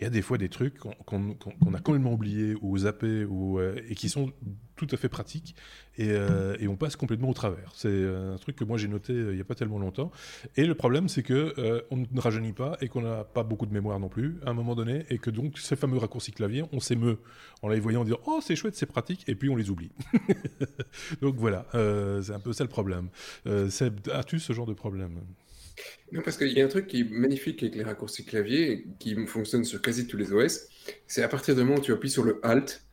[0.00, 3.80] Il y a des fois des trucs qu'on a complètement oublié ou zappé ou euh,
[3.88, 4.32] et qui sont
[4.86, 5.54] tout à fait pratiques
[5.98, 7.72] euh, et, on passe complètement au travers.
[7.74, 10.10] C'est un truc que moi j'ai noté euh, il n'y a pas tellement longtemps.
[10.56, 13.72] Et le problème c'est que on ne rajeunit pas et qu'on n'a pas beaucoup de
[13.72, 16.80] mémoire non plus à un moment donné et que donc ces fameux raccourcis clavier, on
[16.80, 17.18] s'émeut
[17.62, 19.90] en les voyant dire oh c'est chouette, c'est pratique et puis on les oublie.
[21.20, 21.66] donc voilà,
[22.22, 23.08] c'est un peu ça le problème.
[23.46, 23.68] Euh,
[24.12, 25.20] as-tu ce genre de problème?
[26.12, 29.14] Non, parce qu'il y a un truc qui est magnifique avec les raccourcis clavier, qui
[29.26, 30.68] fonctionne sur quasi tous les OS.
[31.06, 32.84] C'est à partir du moment où tu appuies sur le Alt,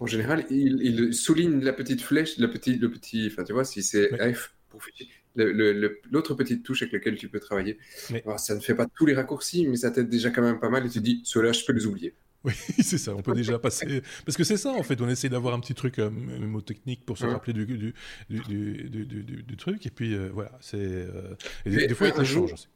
[0.00, 3.82] en général, il, souligne la petite flèche, le petit, le petit, enfin tu vois, si
[3.82, 4.80] c'est F pour
[5.36, 7.78] l'autre petite touche avec laquelle tu peux travailler.
[8.36, 10.86] ça ne fait pas tous les raccourcis, mais ça t'aide déjà quand même pas mal
[10.86, 12.14] et tu dis, ceux-là, je peux les oublier.
[12.44, 14.02] Oui, c'est ça, on peut déjà passer.
[14.24, 16.10] Parce que c'est ça, en fait, on essaie d'avoir un petit truc euh,
[16.64, 17.94] technique pour se rappeler du, du,
[18.28, 19.04] du,
[19.42, 20.76] du, truc, et puis euh, voilà, c'est.
[20.78, 21.34] Euh,
[21.64, 22.68] des, fois, il change aussi.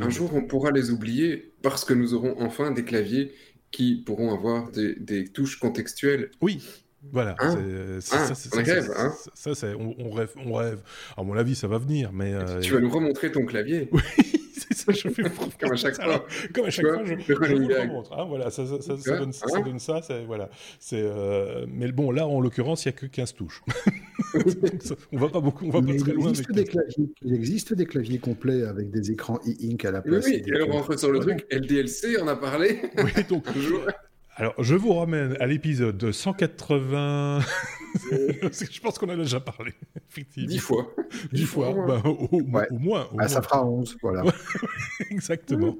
[0.00, 3.32] un jour, on pourra les oublier parce que nous aurons enfin des claviers
[3.70, 6.30] qui pourront avoir des, des touches contextuelles.
[6.40, 6.62] Oui,
[7.12, 7.56] voilà, hein
[8.00, 10.80] c'est on rêve, hein ça, on, rêve, on rêve.
[11.16, 13.88] À mon avis, ça va venir, mais tu vas nous remontrer ton clavier.
[13.92, 14.02] Oui,
[14.84, 15.22] ça, je fais
[15.58, 16.26] comme à chaque fois.
[16.52, 18.12] Comme à chaque fois, je, je vous le montre.
[18.12, 20.00] Hein, voilà, ça, ça, ça, ça donne, ça, donne ça.
[20.26, 21.00] Voilà, c'est.
[21.02, 21.66] Euh...
[21.68, 23.62] Mais bon, là, en l'occurrence, il n'y a que 15 touches.
[25.12, 26.28] on va pas beaucoup, on va pas très loin.
[26.28, 30.26] Existe des claviers, il existe des claviers complets avec des écrans e-ink à la place.
[30.26, 30.54] Oui, oui.
[30.54, 31.46] alors on rentre sur le truc.
[31.50, 32.82] LDLC, on a parlé.
[32.98, 33.46] Oui, donc.
[34.38, 37.40] Alors, je vous ramène à l'épisode 180.
[38.12, 39.72] je pense qu'on a déjà parlé,
[40.10, 40.50] effectivement.
[40.50, 40.94] Dix fois.
[41.32, 42.42] Dix fois, bah, au,
[42.78, 43.08] moins.
[43.18, 44.24] ah, Ça fera 11, voilà.
[45.10, 45.74] Exactement.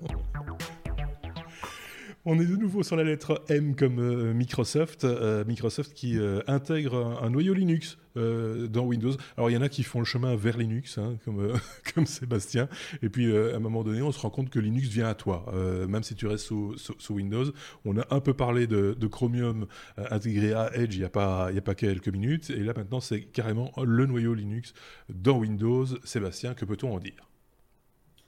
[2.25, 5.05] On est de nouveau sur la lettre M comme euh, Microsoft.
[5.05, 9.13] Euh, Microsoft qui euh, intègre un, noyau Linux dans Windows.
[9.37, 11.53] Alors il y en a qui font le chemin vers Linux, hein, comme,
[11.95, 12.69] comme Sébastien.
[13.03, 15.53] Et puis à un moment donné, on se rend compte que Linux vient à toi,
[15.89, 17.45] même si tu restes sous, sous, Windows.
[17.85, 21.55] On a un peu parlé de, Chromium intégré à Edge il n'y a, pas, il
[21.55, 22.51] y a pas quelques minutes.
[22.51, 24.73] Et là maintenant, c'est carrément le noyau Linux
[25.09, 25.87] dans Windows.
[26.05, 27.29] Sébastien, que peut-on en dire?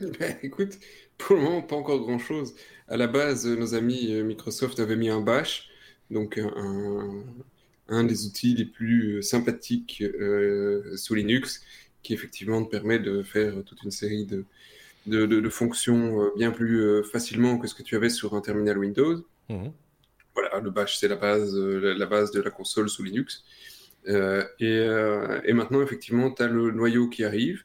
[0.00, 0.78] Ben, écoute,
[1.16, 2.54] pour le moment, pas encore grand-chose.
[2.86, 5.68] À la base, nos amis euh, Microsoft avaient mis un bash,
[6.10, 7.24] donc un,
[7.88, 11.62] des outils les plus sympathiques euh, sous Linux,
[12.02, 14.44] qui effectivement te permet de faire toute une série de,
[15.06, 19.24] de, fonctions euh, bien plus facilement que ce que tu avais sur un terminal Windows.
[19.48, 19.68] Mmh.
[20.34, 23.44] Voilà, le bash, c'est la base, la base de la console sous Linux.
[24.06, 24.12] et,
[24.60, 27.64] et, maintenant, effectivement, tu as le noyau qui arrive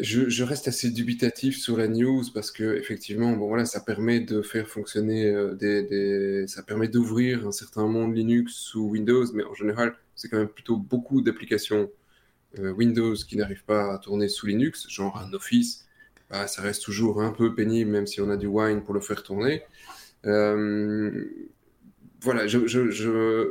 [0.00, 4.42] je, reste assez dubitatif sur la news parce que effectivement, bon voilà, ça permet de
[4.42, 9.54] faire fonctionner euh, des, ça permet d'ouvrir un certain monde Linux sous Windows, mais en
[9.54, 11.90] général, c'est quand même plutôt beaucoup d'applications
[12.58, 15.86] euh, Windows qui n'arrivent pas à tourner sous Linux, genre un Office.
[16.30, 19.00] Bah, ça reste toujours un peu pénible, même si on a du Wine pour le
[19.00, 19.62] faire tourner.
[20.24, 21.24] Euh,
[22.20, 22.46] voilà,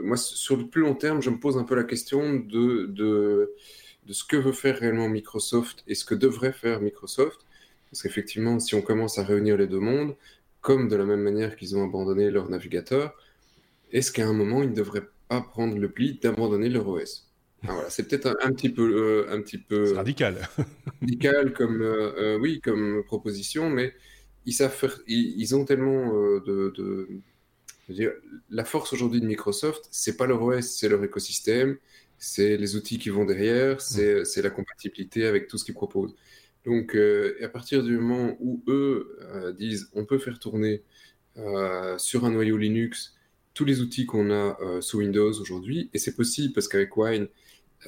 [0.04, 3.54] moi, sur le plus long terme, je me pose un peu la question de
[4.12, 7.46] de ce que veut faire réellement Microsoft et ce que devrait faire Microsoft.
[7.90, 10.18] Parce qu'effectivement, si on commence à réunir les deux mondes,
[10.60, 13.16] comme de la même manière qu'ils ont abandonné leur navigateur,
[13.94, 17.32] est-ce qu'à un moment, ils ne devraient pas prendre le pli d'abandonner leur OS
[17.64, 18.84] voilà, C'est peut-être un, petit peu...
[19.30, 20.46] Euh, un petit peu radical.
[21.02, 23.94] radical comme, euh, euh, oui, comme proposition, mais
[24.46, 26.74] ils, savent faire, ils, ont tellement de...
[26.76, 27.08] de
[27.88, 28.12] dire,
[28.50, 31.78] la force aujourd'hui de Microsoft, c'est pas leur OS, c'est leur écosystème,
[32.22, 34.26] c'est les outils qui vont derrière, mm.
[34.26, 36.16] c'est la compatibilité avec tout ce qu'ils proposent.
[36.66, 40.84] Donc, euh, à partir du moment où eux euh, disent on peut faire tourner
[41.38, 43.16] euh, sur un noyau Linux
[43.56, 47.28] tous les outils qu'on a sous Windows aujourd'hui, et c'est possible parce qu'avec Wine,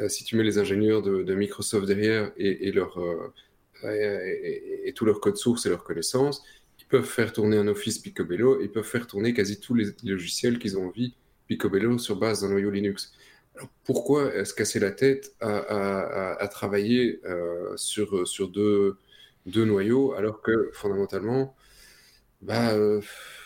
[0.10, 3.00] si tu mets les ingénieurs de, Microsoft derrière et, leur,
[3.86, 6.44] et, tout leur code source et leurs connaissances,
[6.82, 10.60] ils peuvent faire tourner un Office Picobello, ils peuvent faire tourner quasi tous les logiciels
[10.60, 11.16] qu'ils ont envie
[11.48, 13.14] Picobello sur base d'un noyau Linux
[13.84, 18.97] pourquoi se casser la tête à, travailler euh, sur, sur deux,
[19.45, 21.56] deux, noyaux alors que fondamentalement,
[22.41, 23.01] bah, euh,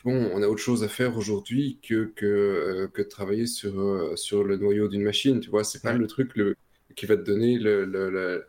[0.05, 4.17] bon, on a autre chose à faire aujourd'hui que, que, euh, que, de travailler sur,
[4.17, 5.39] sur le noyau d'une machine.
[5.39, 6.55] Tu vois, c'est pas le truc le,
[6.95, 8.45] qui va te donner le, le,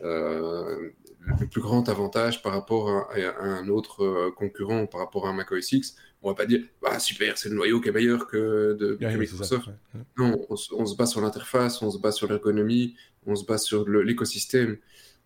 [0.00, 5.52] le plus grand avantage par rapport à, un autre concurrent, par rapport à un Mac
[5.52, 8.76] OS X on va pas dire bah, super, c'est le noyau qui est meilleur que
[8.78, 9.68] de Microsoft.
[10.16, 12.96] Non, on, se bat sur l'interface, on se bat sur l'ergonomie,
[13.26, 14.78] on se bat sur l'écosystème.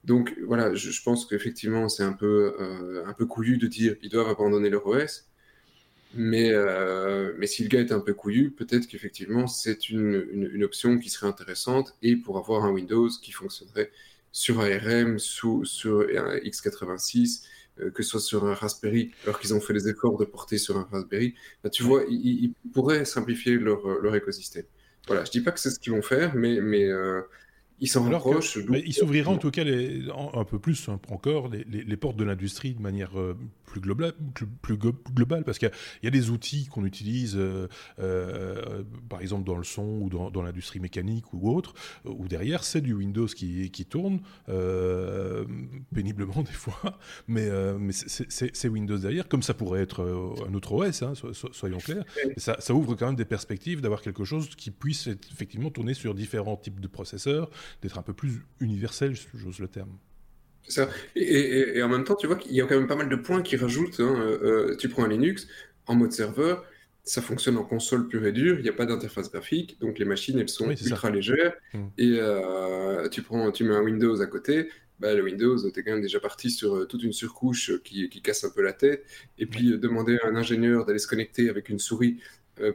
[0.05, 4.11] Donc voilà, je, pense qu'effectivement c'est un peu euh, un peu couillu de dire ils
[4.11, 5.25] doivent abandonner leur OS.
[6.15, 10.65] Mais, euh, mais si le gars est un peu couillu, peut-être qu'effectivement c'est une, une,
[10.65, 13.91] option qui serait intéressante et pour avoir un Windows qui fonctionnerait
[14.33, 17.47] sur ARM, sous, sur un x86, euh,
[17.95, 20.77] que ce soit sur un Raspberry, alors qu'ils ont fait les efforts de porter sur
[20.77, 24.65] un Raspberry, bah, tu vois, ils, pourraient simplifier leur, euh, leur, écosystème.
[25.07, 27.23] Voilà, je dis pas que c'est ce qu'ils vont faire, mais, mais euh,
[27.81, 28.59] ils s'en rapprochent.
[28.85, 30.03] ils s'ouvriraient en tout cas les,
[30.35, 33.13] un peu plus hein, encore les, les, portes de l'industrie de manière
[33.69, 34.13] plus global,
[34.63, 35.71] plus global parce qu'il
[36.03, 40.43] y, a des outils qu'on utilise, euh, euh, par exemple dans le son ou dans,
[40.43, 45.45] l'industrie mécanique ou autre, où derrière c'est du Windows qui, tourne euh,
[45.95, 47.49] péniblement des fois, mais,
[47.79, 50.03] mais c'est Windows derrière, comme ça pourrait être
[50.49, 51.13] un autre OS, hein,
[51.53, 52.05] soyons clairs.
[52.37, 56.15] ça, ça, ouvre quand même des perspectives d'avoir quelque chose qui puisse effectivement tourner sur
[56.15, 57.51] différents types de processeurs,
[57.83, 59.91] d'être un peu plus universel, j'ose le terme.
[60.67, 60.89] Ça.
[61.17, 63.43] Et, en même temps, tu vois qu'il y a quand même pas mal de points
[63.43, 64.01] qui rajoutent.
[64.01, 65.49] Hein, euh, tu prends un Linux
[65.87, 66.65] en mode serveur,
[67.03, 70.05] ça fonctionne en console pure et dure, il n'y a pas d'interface graphique, donc les
[70.05, 71.55] machines elles sont ultra légères.
[71.73, 71.79] Mmh.
[71.97, 74.69] Et euh, tu prends, tu mets un Windows à côté,
[75.01, 78.11] bah, le Windows, tu es quand même déjà parti sur euh, toute une surcouche qui,
[78.11, 79.07] qui, casse un peu la tête.
[79.39, 82.21] Et puis demander à un ingénieur d'aller se connecter avec une souris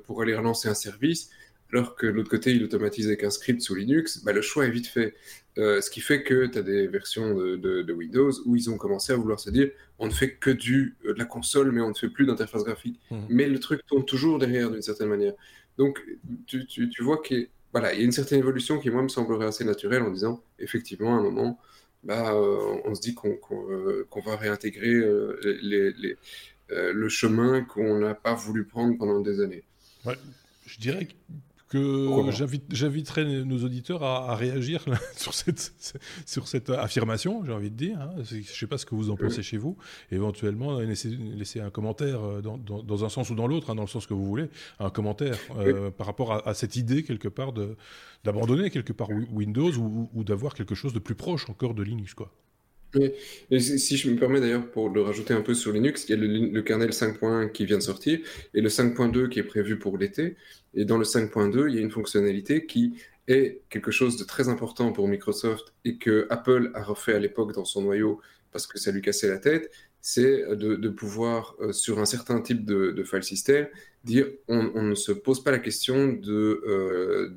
[0.05, 1.29] pour aller relancer un service,
[1.73, 4.65] alors que de l'autre côté, il automatise avec un script sous Linux, bah, le choix
[4.65, 5.15] est vite fait.
[5.57, 9.13] Euh, ce qui fait que tu as des versions de, Windows où ils ont commencé
[9.13, 9.69] à vouloir se dire
[9.99, 12.63] on ne fait que du, euh, de la console, mais on ne fait plus d'interface
[12.63, 12.99] graphique.
[13.09, 13.17] Mmh.
[13.29, 15.33] Mais le truc tourne toujours derrière d'une certaine manière.
[15.77, 16.03] Donc
[16.45, 16.67] tu,
[17.01, 20.11] vois qu'il voilà, y a une certaine évolution qui, moi, me semblerait assez naturelle en
[20.11, 21.59] disant effectivement, à un moment,
[22.03, 25.01] bah, euh, on se dit qu'on va réintégrer
[26.69, 29.63] le chemin qu'on n'a pas voulu prendre pendant des années.
[30.05, 30.17] Ouais,
[30.65, 31.13] je dirais que
[31.73, 35.73] j'inviterai nos auditeurs à, réagir sur, cette,
[36.25, 37.99] sur cette affirmation, j'ai envie de dire.
[38.01, 38.15] Hein.
[38.23, 39.77] Je ne sais pas ce que vous en pensez chez vous.
[40.11, 44.07] Éventuellement, laissez, un commentaire euh, dans, un sens ou dans l'autre, hein, dans le sens
[44.07, 44.49] que vous voulez,
[44.79, 47.53] un commentaire euh, par rapport à, cette idée, quelque part,
[48.23, 52.13] d'abandonner quelque part Windows ou, ou d'avoir quelque chose de plus proche encore de Linux.
[52.13, 52.31] Quoi.
[52.95, 56.13] Et si je me permets d'ailleurs pour le rajouter un peu sur Linux, il y
[56.13, 58.19] a le, kernel 5.1 qui vient de sortir
[58.53, 60.35] et le 5.2 qui est prévu pour l'été.
[60.75, 62.93] Et dans le 5.2, il y a une fonctionnalité qui
[63.27, 67.53] est quelque chose de très important pour Microsoft et que Apple a refait à l'époque
[67.53, 68.21] dans son noyau
[68.51, 69.71] parce que ça lui cassait la tête,
[70.05, 73.67] c'est de, pouvoir, euh, sur un certain type de, file system,
[74.03, 77.29] dire on, ne se pose pas la question de, euh,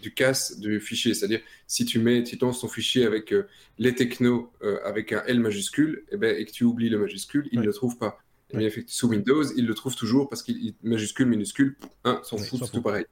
[0.00, 1.12] du casse du fichier.
[1.12, 3.48] C'est-à-dire, si tu mets, tu ton fichier avec euh,
[3.80, 4.52] les technos
[4.84, 7.66] avec un L majuscule, et, eh ben, et que tu oublies le majuscule, il ne
[7.66, 8.22] le trouve pas.
[8.54, 12.70] Mais sous Windows, il le trouve toujours parce qu'il majuscule, minuscule, hein, s'en fout, c'est
[12.70, 13.04] tout pareil.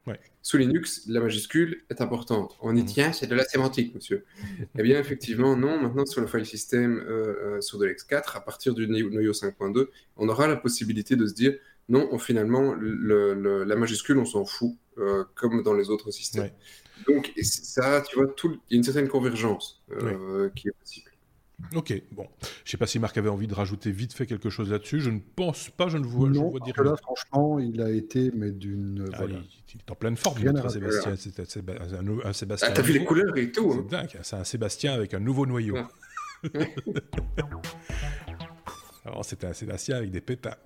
[0.43, 2.57] Sous Linux, la majuscule est importante.
[2.61, 4.24] On y tient, c'est de la sémantique, monsieur.
[4.78, 5.80] eh bien, effectivement, non.
[5.80, 9.89] Maintenant, sur le file system euh, euh, sur de l'X4, à partir du noyau 5.2,
[10.16, 11.55] on aura la possibilité de se dire
[11.89, 16.51] non, finalement, la majuscule, on s'en fout, euh, comme dans les autres systèmes.
[17.09, 19.82] Donc, ça, tu vois, il y a une certaine convergence
[20.55, 21.11] qui est possible.
[21.74, 22.28] Ok, bon.
[22.64, 25.00] Je sais pas si Marc avait envie de rajouter vite fait quelque chose là-dessus.
[25.00, 26.82] Je ne pense pas, je ne vois, non, je vois dire.
[26.82, 29.10] Là, franchement, il a été, mais d'une.
[29.14, 29.36] Ah, il,
[29.80, 31.16] est en pleine forme, notre Sébastien.
[31.16, 31.44] C'est un,
[32.32, 32.68] Sébastien.
[32.70, 33.72] Ah, t'as vu les couleurs et tout.
[33.72, 34.02] C'est hein.
[34.02, 35.76] dingue, c'est un Sébastien avec un nouveau noyau.
[39.04, 40.56] Alors, c'était un Sébastien avec des pétins.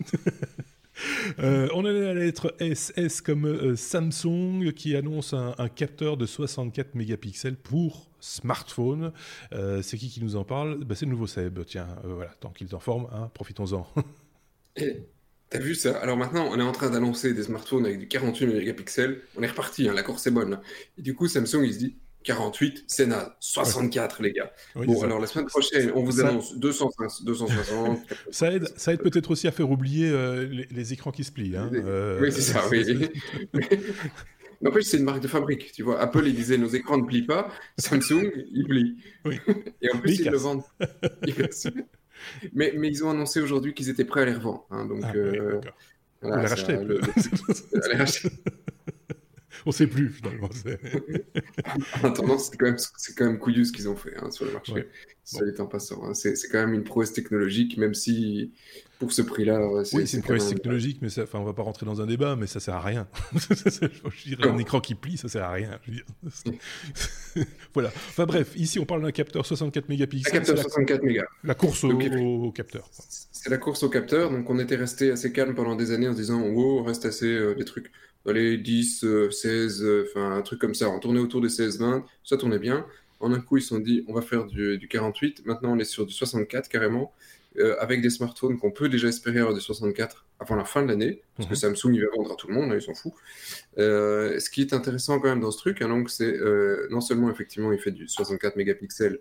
[1.38, 6.26] Euh, on à la lettre S, S comme euh, Samsung qui annonce un, capteur de
[6.26, 9.12] 64 mégapixels pour smartphone.
[9.52, 10.84] Euh, c'est qui qui nous en parle?
[10.84, 11.64] Bah, C'est le nouveau Seb.
[11.64, 13.86] Tiens, voilà, tant qu'il en forme, hein, profitons-en.
[15.50, 15.96] T'as vu ça?
[15.98, 19.22] Alors maintenant, on est en train d'annoncer des smartphones avec du 48 mégapixels.
[19.36, 20.60] On est reparti, hein, la course est bonne.
[20.98, 24.52] Et du coup, Samsung, il se dit 48, Sénat, 64 les gars.
[24.74, 27.98] bon, alors la semaine prochaine, on vous annonce 260.
[28.30, 31.56] ça aide, ça aide peut-être aussi à faire oublier euh, les, écrans qui se plient.
[31.56, 31.70] Hein.
[31.72, 33.10] Euh, oui, c'est ça, oui.
[34.62, 35.72] N'empêche, c'est une marque de fabrique.
[35.72, 37.48] Tu vois, Apple, il disait nos écrans ne plient pas.
[37.78, 38.96] Samsung, il plie.
[39.82, 40.62] Et en plus, ils, le vendent.
[42.52, 44.64] mais, mais ils ont annoncé aujourd'hui qu'ils étaient prêts à les revendre.
[44.70, 45.60] Hein, donc, ah, euh,
[46.20, 48.28] voilà, on les racheter.
[49.66, 50.48] on sait plus finalement.
[52.02, 52.76] en attendant, c'est quand, même,
[53.16, 54.88] quand même couillu ce qu'ils ont fait hein, sur le marché.
[55.24, 56.02] Ça en passant.
[56.04, 56.14] Hein.
[56.14, 58.50] C'est quand même une prouesse technologique, même si
[58.98, 59.60] pour ce prix-là.
[59.92, 62.34] Oui, c'est une prouesse technologique, mais ça, enfin, on va pas rentrer dans un débat,
[62.34, 63.06] mais ça sert à rien.
[63.34, 65.78] je dirais, un écran qui plie, ça sert à rien.
[67.74, 67.88] voilà.
[68.08, 70.34] Enfin bref, ici on parle d'un capteur 64 mégapixels.
[70.34, 71.24] Un capteur 64 mégas.
[71.44, 72.88] La course au, capteur.
[72.92, 74.30] C'est la course au capteur.
[74.30, 77.04] Donc on était resté assez calme pendant des années en se disant, oh, on reste
[77.04, 77.92] assez euh, des trucs
[78.24, 80.88] dans les 10, 16, enfin un truc comme ça.
[80.88, 82.86] On tournait autour des 16, 20, ça tournait bien.
[83.20, 85.46] En un coup, ils se sont dit, on va faire du, du 48.
[85.46, 87.12] Maintenant, on est sur du 64 carrément.
[87.58, 90.88] Euh, avec des smartphones qu'on peut déjà espérer avoir des 64 avant la fin de
[90.88, 91.74] l'année, parce que mhm.
[91.74, 93.12] Samsung il va vendre à tout le monde, hein, ils s'en foutent.
[93.76, 97.02] Euh, ce qui est intéressant quand même dans ce truc, hein, donc c'est euh, non
[97.02, 99.18] seulement effectivement il fait du 64 mégapixels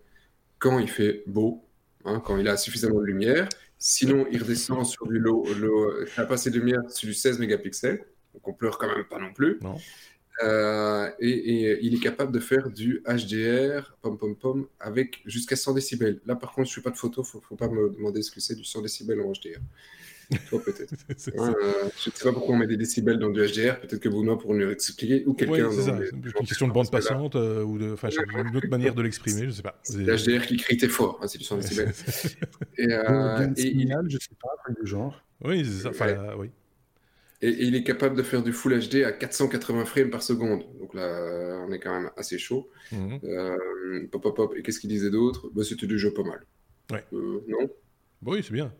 [0.59, 1.65] quand il fait beau,
[2.05, 6.07] hein, quand il a suffisamment de lumière, sinon il redescend sur du low, low il
[6.17, 9.19] n'a pas assez de lumière sur du 16 mégapixels, donc on pleure quand même pas
[9.19, 9.59] non plus.
[11.19, 16.19] et, il est capable de faire du HDR, pom pom pom, avec jusqu'à 100 décibels.
[16.25, 18.31] Là, par contre, je ne suis pas de photo, faut, faut pas me demander ce
[18.31, 19.59] que c'est du 100 décibels en HDR.
[20.49, 20.93] Toi, peut-être.
[21.37, 23.79] Euh, je ne sais pas pourquoi on met des décibels dans du HDR.
[23.79, 25.23] Peut-être que Benoît pourrait nous expliquer.
[25.25, 25.69] Ou quelqu'un.
[25.71, 25.99] c'est ça.
[26.11, 29.45] une question de bande passante euh, ou de, enfin, une autre manière de l'exprimer, je
[29.47, 29.79] ne sais pas.
[29.83, 31.19] C'est HDR qui crie fort.
[31.21, 31.93] Hein, c'est du 100 décibels.
[32.77, 33.95] et, euh, et il...
[34.09, 35.21] je sais pas, un du genre.
[35.43, 35.89] Oui, c'est ça.
[35.89, 36.49] Enfin, oui.
[37.41, 40.63] Et, il est capable de faire du Full HD à 480 frames par seconde.
[40.79, 42.69] Donc là, on est quand même assez chaud.
[42.91, 44.07] Mhm.
[44.11, 44.53] pop, pop, pop.
[44.57, 45.49] Et qu'est-ce qu'il disait d'autre?
[45.53, 46.45] Bah, C'était du jeu pas mal.
[46.91, 47.03] Ouais.
[47.11, 47.69] non?
[48.23, 48.71] Oui, c'est bien.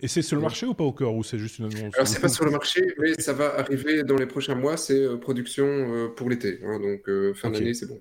[0.00, 1.94] Et c'est sur le marché ou pas au cœur ou c'est juste une annonce?
[1.94, 4.76] Alors c'est pas sur le marché, mais ça va arriver dans les prochains mois.
[4.76, 8.00] C'est euh, production euh, pour l'été, hein, donc euh, fin d'année c'est bon.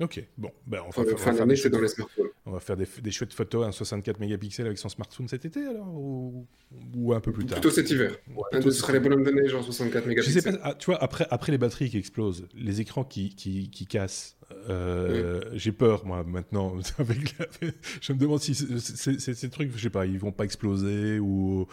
[0.00, 2.28] Ok, bon, ben on va, fin d'année c'est dans les smartphones.
[2.46, 5.64] On va faire des, des, chouettes photos à 64 mégapixels avec son smartphone cet été
[5.64, 6.46] alors ou,
[6.94, 7.58] ou un peu plus tard?
[7.58, 8.14] Plutôt cet hiver.
[8.28, 10.34] Ouais, ce sera les bonhommes de neige en 64 mégapixels.
[10.34, 13.34] Je sais pas, ah, tu vois après après les batteries qui explosent, les écrans qui,
[13.34, 14.36] qui, qui cassent,
[14.68, 16.74] euh, j'ai peur, moi, maintenant.
[18.00, 21.66] je me demande si ces trucs, je sais pas, ils vont pas exploser ou,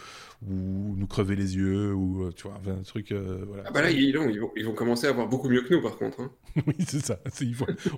[0.46, 3.12] ou nous crever les yeux ou tu vois, un truc.
[3.12, 3.64] Euh, voilà.
[3.66, 5.96] Ah bah là, ils, vont, ils, vont, commencer à voir beaucoup mieux que nous, par
[5.96, 6.20] contre.
[6.20, 6.30] Hein.
[6.66, 7.18] oui, c'est ça.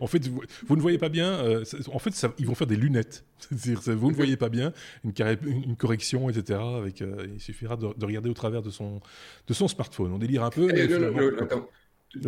[0.01, 1.33] en fait, vous, ne voyez pas bien.
[1.33, 3.25] Euh, en fait, ça, ils vont faire des lunettes.
[3.39, 4.73] C'est-à-dire, vous ne voyez pas bien
[5.05, 5.13] une,
[5.65, 6.61] une correction, etc.
[6.61, 9.01] Avec, il suffira de, regarder au travers de son,
[9.47, 10.13] de son smartphone.
[10.13, 10.69] On délire un peu.
[10.75, 11.69] Eh, attends.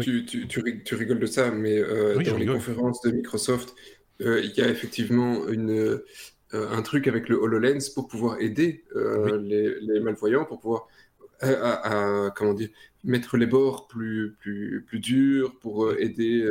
[0.00, 3.74] Tu, tu, tu, rigoles de ça, mais euh, dans les conférences de Microsoft,
[4.20, 6.04] euh, il y a effectivement une, euh,
[6.52, 10.88] un truc avec le HoloLens pour pouvoir aider les, les, malvoyants, pour pouvoir
[11.40, 12.70] à, comment dire,
[13.04, 16.48] mettre les bords plus, plus, plus durs, pour aider.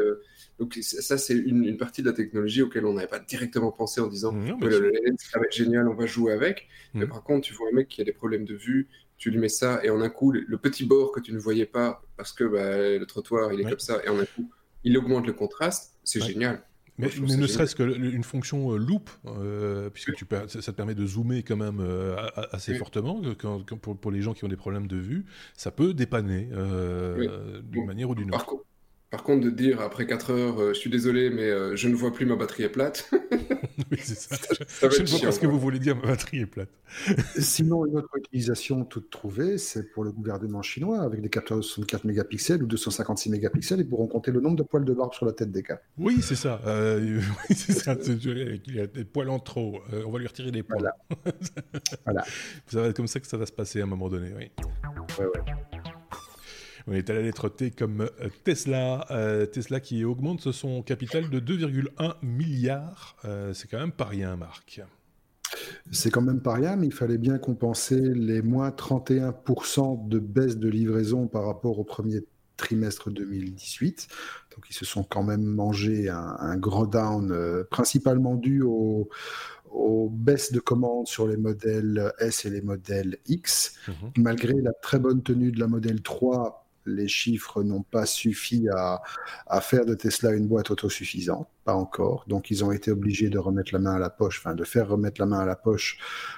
[0.60, 4.00] donc ça, c'est une, une, partie de la technologie auquel on n'avait pas directement pensé
[4.00, 6.68] en disant que le HoloLens, ça va être génial, on va jouer avec.
[6.94, 8.88] Mais par contre, tu vois un mec qui a des problèmes de vue,
[9.18, 11.66] tu lui mets ça et en un coup, le, petit bord que tu ne voyais
[11.66, 14.50] pas parce que bah, le trottoir il est comme ça et en un coup,
[14.84, 16.64] il augmente le contraste, c'est génial.
[16.98, 21.44] Mais, ne serait-ce qu'une fonction euh, loop, euh, puisque tu, ça, te permet de zoomer
[21.44, 22.16] quand même euh,
[22.52, 25.94] assez fortement, quand, pour, pour, les gens qui ont des problèmes de vue, ça peut
[25.94, 26.48] dépanner
[27.64, 28.46] d'une manière ou d'une autre.
[28.46, 28.46] Par
[29.24, 32.12] contre, de dire après 4 heures, euh, je suis désolé, mais euh, je ne vois
[32.12, 33.10] plus ma batterie est plate.
[33.92, 34.36] oui, c'est ça.
[34.82, 36.70] je, ne vois pas ce que vous voulez dire, ma batterie est plate.
[37.38, 41.62] Sinon, une autre utilisation toute trouvée, c'est pour le gouvernement chinois, avec des capteurs de
[41.62, 45.26] 64 mégapixels ou 256 mégapixels, ils pourront compter le nombre de poils de barbe sur
[45.26, 45.82] la tête des gars.
[45.98, 46.62] Oui, c'est ça.
[46.66, 47.96] Euh, oui, c'est ça.
[48.06, 49.80] Il a des poils en trop.
[50.06, 50.80] on va lui retirer les poils.
[50.80, 50.96] Voilà.
[52.06, 52.24] voilà.
[52.68, 54.52] Ça va être comme ça que ça va se passer à un moment donné, oui.
[55.20, 55.92] Ouais, ouais.
[56.88, 59.08] On est à la lettre T comme euh, Tesla.
[59.10, 63.16] Euh, Tesla qui augmente son capital de 2,1 milliards.
[63.26, 64.82] Euh, c'est quand même pas rien, Marc.
[65.92, 70.58] C'est quand même pas rien, mais il fallait bien compenser les moins 31% de baisse
[70.58, 72.24] de livraison par rapport au premier
[72.58, 74.08] trimestre 2018.
[74.56, 79.10] Donc ils se sont quand même mangé un, gros down, principalement dû aux,
[80.12, 83.76] baisses de commandes sur les modèles S et les modèles X.
[83.88, 84.12] Mhm.
[84.18, 89.02] Malgré la très bonne tenue de la modèle 3 les chiffres n'ont pas suffi à,
[89.62, 92.26] faire de Tesla une boîte autosuffisante, pas encore.
[92.28, 94.88] Donc ils ont été obligés de remettre la main à la poche, enfin de faire
[94.88, 95.98] remettre la main à la poche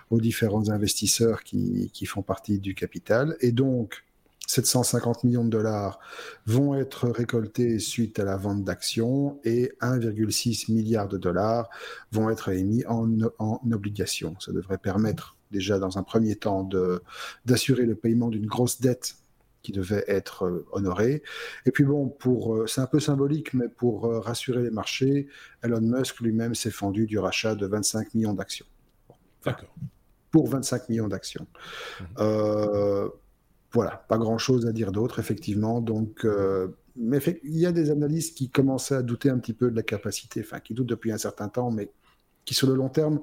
[0.09, 3.35] aux différents investisseurs qui, font partie du capital.
[3.41, 4.05] Et donc
[4.47, 5.99] 750 millions de dollars
[6.45, 11.69] vont être récoltés suite à la vente d'actions et 1,6 milliard de dollars
[12.11, 14.35] vont être émis en, en obligations.
[14.39, 16.67] Ça devrait permettre déjà dans un premier temps
[17.45, 19.15] d'assurer le paiement d'une grosse dette
[19.62, 21.24] qui devait être euh, honoré.
[21.66, 25.28] Et puis bon, pour, euh, c'est un peu symbolique, mais pour euh, rassurer les marchés,
[25.64, 28.66] Elon Musk lui-même s'est fendu du rachat de 25 millions d'actions.
[29.43, 29.74] D'accord.
[30.32, 31.47] Pour 25 millions d'actions.
[31.99, 33.10] Mhm.
[33.72, 35.82] voilà, pas grand-chose à dire d'autre, effectivement.
[35.82, 36.26] Donc,
[36.95, 39.84] mais il y a des analystes qui commençaient à douter un petit peu de la
[39.84, 41.91] capacité, enfin, qui doutent depuis un certain temps, mais
[42.43, 43.22] qui sur le long terme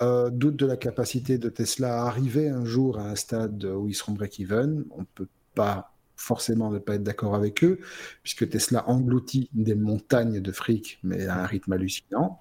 [0.00, 3.94] doutent de la capacité de Tesla à arriver un jour à un stade où ils
[3.94, 4.84] seront break-even.
[4.90, 7.78] On peut pas forcément ne pas être d'accord avec eux,
[8.22, 12.40] puisque Tesla engloutit des montagnes de fric, mais à un rythme hallucinant.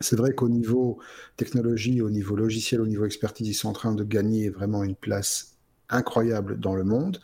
[0.00, 1.00] C'est vrai qu'au niveau
[1.36, 4.94] technologie, au niveau logiciel, au niveau expertise, ils sont en train de gagner vraiment une
[4.94, 5.57] place
[5.90, 7.20] incroyable dans le monde,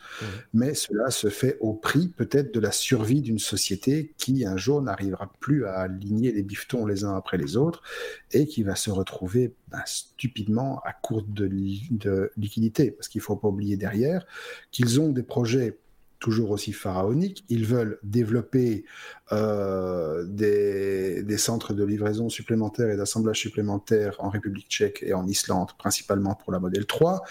[0.53, 4.81] mais cela se fait au prix peut-être de la survie d'une société qui un jour
[4.81, 7.83] n'arrivera plus à aligner les bifetons les uns après les autres
[8.31, 11.49] et qui va se retrouver ben, stupidement à court de,
[11.91, 14.25] de liquidité, parce qu'il ne faut pas oublier derrière
[14.71, 15.77] qu'ils ont des projets
[16.19, 17.45] toujours aussi pharaonique.
[17.49, 18.85] Ils veulent développer
[19.31, 25.71] euh, des, centres de livraison supplémentaires et d'assemblage supplémentaires en République tchèque et en Islande,
[25.77, 27.23] principalement pour la modèle 3.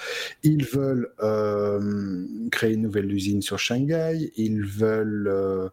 [0.42, 4.30] Ils veulent euh, créer une nouvelle usine sur Shanghai.
[4.36, 5.68] Ils veulent euh,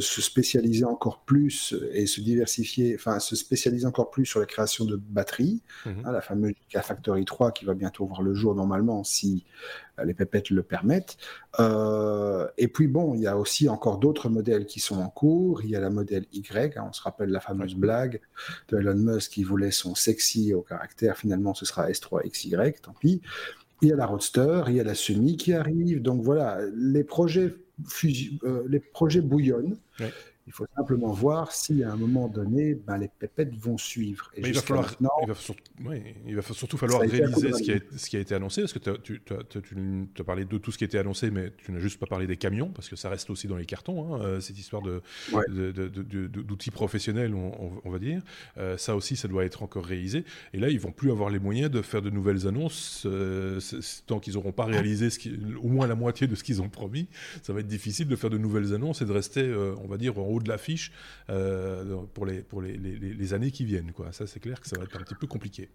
[0.00, 4.84] se, spécialiser encore plus et se diversifier, enfin se spécialiser encore plus sur la création
[4.84, 6.02] de batteries, mhm.
[6.04, 9.44] hein, la fameuse Factory 3 qui va bientôt voir le jour normalement si
[10.02, 11.16] les pépettes le permettent.
[11.60, 15.62] Euh, et puis bon, il y a aussi encore d'autres modèles qui sont en cours.
[15.62, 18.20] Il y a la modèle Y, hein, on se rappelle la fameuse blague
[18.68, 23.20] de Elon Musk qui voulait son sexy au caractère, finalement ce sera S3XY, tant pis.
[23.82, 26.00] Il y a la Roadster, il y a la Semi qui arrive.
[26.00, 27.54] Donc voilà, les projets
[28.44, 29.76] euh, les projets bouillonnent.
[30.46, 34.30] Il faut simplement voir si à un moment donné, ben, les pépettes vont suivre.
[34.36, 34.94] il, va falloir,
[36.26, 38.78] il, va surtout falloir réaliser ce qui, a, ce qui, a, été annoncé, parce que
[38.98, 42.06] tu, as parlé de tout ce qui a été annoncé, mais tu n'as juste pas
[42.06, 44.82] parlé des camions, parce que ça reste aussi dans les cartons, hein, euh, cette histoire
[45.32, 48.20] d'outils professionnels, on, va dire.
[48.58, 50.26] Euh, ça aussi, ça doit être encore réalisé.
[50.52, 53.60] Et là, ils vont plus avoir les moyens de faire de nouvelles annonces euh,
[54.06, 56.68] tant qu'ils n'auront pas réalisé ce qui, au moins la moitié de ce qu'ils ont
[56.68, 57.08] promis.
[57.42, 59.50] Ça va être difficile de faire de nouvelles annonces et de rester,
[59.82, 60.92] on va dire, en haut de l'affiche
[61.30, 63.92] euh, pour, les, pour les, les, années qui viennent.
[63.92, 64.12] Quoi.
[64.12, 65.70] Ça, c'est clair que ça va être un petit peu compliqué.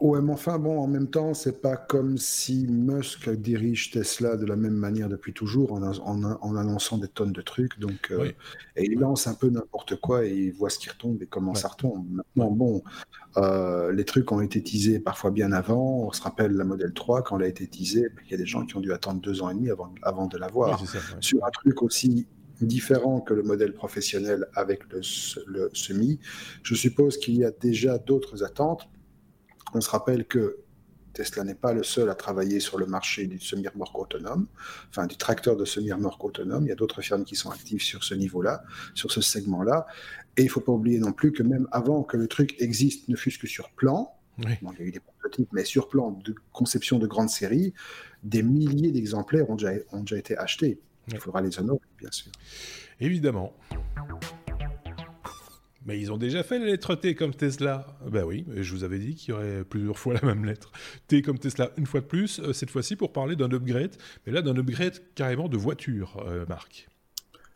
[0.00, 4.46] Ouais, mais enfin, bon, en même temps, c'est pas comme si Musk dirige Tesla de
[4.46, 7.78] la même manière depuis toujours en, en, annonçant des tonnes de trucs.
[7.78, 8.32] Donc, euh,
[8.76, 11.54] et il lance un peu n'importe quoi et il voit ce qui retombe et comment
[11.54, 12.06] ça retombe.
[12.08, 12.82] Maintenant, bon,
[13.36, 16.06] euh, les trucs ont été teasés parfois bien avant.
[16.06, 18.46] On se rappelle la modèle 3 quand elle a été teasée, il y a des
[18.46, 20.82] gens qui ont dû attendre deux ans et demi avant, avant de la voir.
[21.20, 22.26] Sur un truc aussi
[22.66, 26.18] différent que le modèle professionnel avec le, semi.
[26.62, 28.88] Je suppose qu'il y a déjà d'autres attentes.
[29.74, 30.58] On se rappelle que
[31.12, 34.46] Tesla n'est pas le seul à travailler sur le marché du semi-remorque autonome,
[34.88, 36.64] enfin du tracteur de semi-remorque autonome.
[36.64, 38.62] Il y a d'autres firmes qui sont actives sur ce niveau-là,
[38.94, 39.86] sur ce segment-là.
[40.36, 43.08] Et il ne faut pas oublier non plus que même avant que le truc existe,
[43.08, 46.34] ne fût-ce que sur plan, il y a eu des prototypes, mais sur plan de
[46.52, 47.74] conception de grande série,
[48.22, 50.80] des milliers d'exemplaires ont déjà, ont déjà été achetés.
[51.12, 52.30] Il faudra les honorer, bien sûr.
[53.00, 53.56] Évidemment.
[55.86, 57.98] Mais ils ont déjà fait la lettre T comme Tesla.
[58.06, 60.70] Ben oui, je vous avais dit qu'il y aurait plusieurs fois la même lettre.
[61.08, 63.96] T comme Tesla une fois de plus, euh, cette fois-ci pour parler d'un upgrade,
[64.26, 66.89] mais là d'un upgrade carrément de voiture, euh, Marc.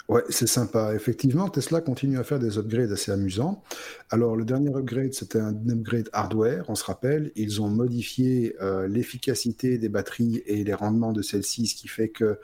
[0.06, 0.94] Ouais, c'est sympa.
[0.94, 3.62] Effectivement, Tesla continue à faire des upgrades assez amusants.
[4.10, 7.32] Alors, le dernier upgrade, c'était un upgrade hardware, on se rappelle.
[7.36, 12.10] Ils ont modifié euh, l'efficacité des batteries et les rendements de celles-ci, ce qui fait
[12.10, 12.38] que,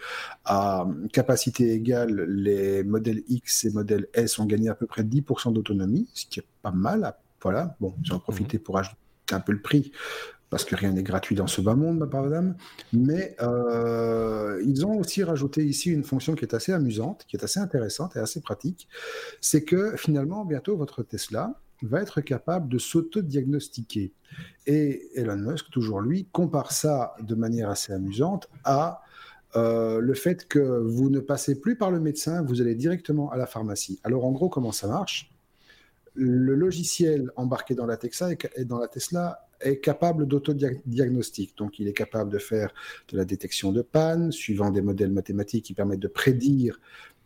[0.46, 5.52] à capacité égale, les modèles X et modèles S ont gagné à peu près 10%
[5.52, 7.14] d'autonomie, ce qui est pas mal.
[7.42, 8.62] Voilà, bon, j'en ai profité mhm.
[8.62, 8.96] pour ajouter
[9.32, 9.92] un peu le prix
[10.50, 12.56] parce que rien n'est gratuit dans ce bas monde, ma part dame.
[12.92, 17.44] Mais euh, ils ont aussi rajouté ici une fonction qui est assez amusante, qui est
[17.44, 18.88] assez intéressante et assez pratique.
[19.40, 24.12] C'est que finalement, bientôt, votre Tesla va être capable de s'auto-diagnostiquer.
[24.66, 29.02] Et Elon Musk, toujours lui, compare ça de manière assez amusante à
[29.56, 33.36] euh, le fait que vous ne passez plus par le médecin, vous allez directement à
[33.36, 33.98] la pharmacie.
[34.04, 35.29] Alors en gros, comment ça marche?
[36.22, 38.34] Le logiciel embarqué dans la, Tesla
[38.66, 41.56] dans la Tesla est capable d'autodiagnostic.
[41.56, 42.74] Donc, il est capable de faire
[43.08, 46.78] de la détection de panne, suivant des modèles mathématiques qui permettent de prédire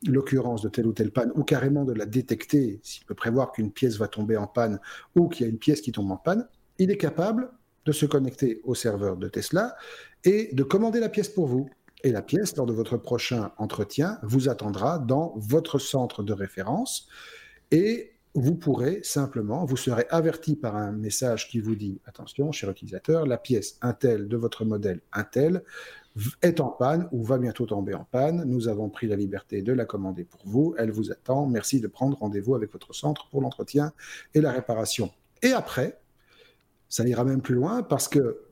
[0.07, 3.73] l'occurrence de telle ou telle panne, ou carrément de la détecter, s'il peut prévoir qu'une
[3.73, 4.79] pièce va tomber en panne
[5.17, 6.47] ou qu'il y a une pièce qui tombe en panne.
[6.79, 7.51] Il est capable
[7.87, 9.75] de se connecter au serveur de Tesla
[10.23, 11.69] et de commander la pièce pour vous.
[12.05, 17.09] Et la pièce, lors de votre prochain entretien, vous attendra dans votre centre de référence.
[17.73, 22.71] Et vous pourrez simplement, vous serez averti par un message qui vous dit attention, cher
[22.71, 25.63] utilisateur, la pièce Intel de votre modèle Intel
[26.43, 28.45] est en panne ou va bientôt tomber en panne.
[28.45, 30.75] Nous avons pris la liberté de la commander pour vous.
[30.79, 31.47] Elle vous attend.
[31.47, 33.93] Merci de prendre rendez-vous avec votre centre pour l'entretien
[34.35, 35.11] et la réparation.
[35.43, 36.01] Et après,
[36.89, 38.44] ça ira même plus loin parce que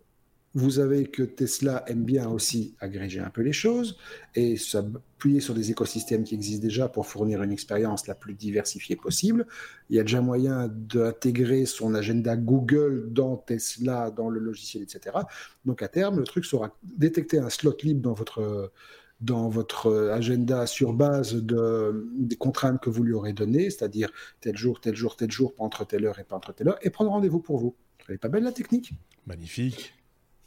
[0.54, 3.96] vous avez que Tesla aime bien aussi agréger un peu les choses
[4.34, 8.96] et s'appuyer sur des écosystèmes qui existent déjà pour fournir une expérience la plus diversifiée
[8.96, 9.46] possible.
[9.88, 15.16] Il y a déjà moyen d'intégrer son agenda Google dans Tesla, dans le logiciel, etc.
[15.64, 18.72] Donc à terme, le truc sera détecter un slot libre dans votre
[19.20, 24.56] dans votre agenda sur base de, des contraintes que vous lui aurez données, c'est-à-dire tel
[24.56, 26.90] jour, tel jour, tel jour, pas entre telle heure et pas entre telle heure, et
[26.90, 27.76] prendre rendez-vous pour vous.
[28.08, 28.94] Elle n'est pas belle la technique?
[29.26, 29.94] Magnifique.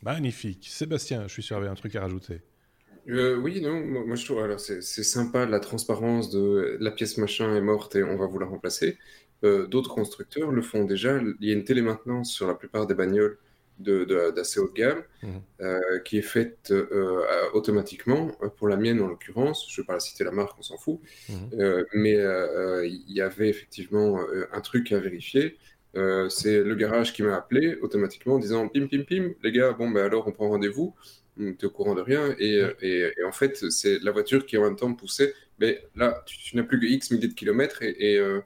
[0.01, 0.67] Magnifique.
[0.69, 2.41] Sébastien, je suis sûr, il y avait un truc à rajouter.
[3.07, 7.55] Euh, oui, non, moi, je trouve, alors c'est sympa la transparence de la pièce machin
[7.55, 8.97] est morte et on va vous la remplacer.
[9.43, 11.19] Euh, d'autres constructeurs le font déjà.
[11.39, 13.37] Il y a une télémaintenance sur la plupart des bagnoles
[13.77, 15.27] d'assez haut de gamme mmh.
[15.59, 16.73] euh, qui est faite
[17.53, 18.31] automatiquement.
[18.57, 20.77] Pour la mienne, en l'occurrence, je ne vais pas la citer la marque, on s'en
[20.77, 20.99] fout.
[21.29, 21.83] Mmh.
[21.93, 22.13] mais
[22.85, 24.19] il y avait effectivement
[24.51, 25.57] un truc à vérifier.
[25.95, 29.71] Euh, c'est le garage qui m'a appelé automatiquement en disant pim pim pim, les gars,
[29.71, 30.93] bon ben alors on prend rendez-vous,
[31.37, 34.63] tu es au courant de rien et, et, en fait c'est la voiture qui en
[34.63, 38.17] même temps me poussait mais là, tu, n'as plus que X milliers de kilomètres et,
[38.17, 38.41] euh,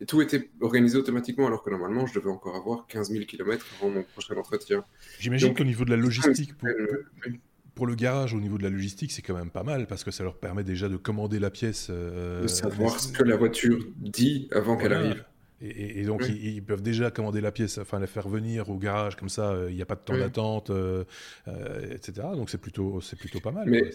[0.00, 3.66] et, tout était organisé automatiquement, alors que normalement, je devais encore avoir 15 000 kilomètres
[3.78, 4.84] avant mon prochain entretien.
[5.18, 6.68] J'imagine qu'au niveau de la logistique, pour,
[7.74, 10.10] pour, le garage, au niveau de la logistique, c'est quand même pas mal parce que
[10.10, 11.88] ça leur permet déjà de commander la pièce.
[11.90, 15.24] Euh, de savoir ce que la voiture dit avant qu'elle arrive.
[15.60, 19.28] Et, donc, ils, peuvent déjà commander la pièce, enfin la faire venir au garage, comme
[19.28, 21.04] ça, euh, il n'y a pas de temps d'attente, euh,
[21.48, 22.26] euh, etc.
[22.34, 23.68] Donc, c'est plutôt, c'est plutôt pas mal.
[23.70, 23.90] Mais,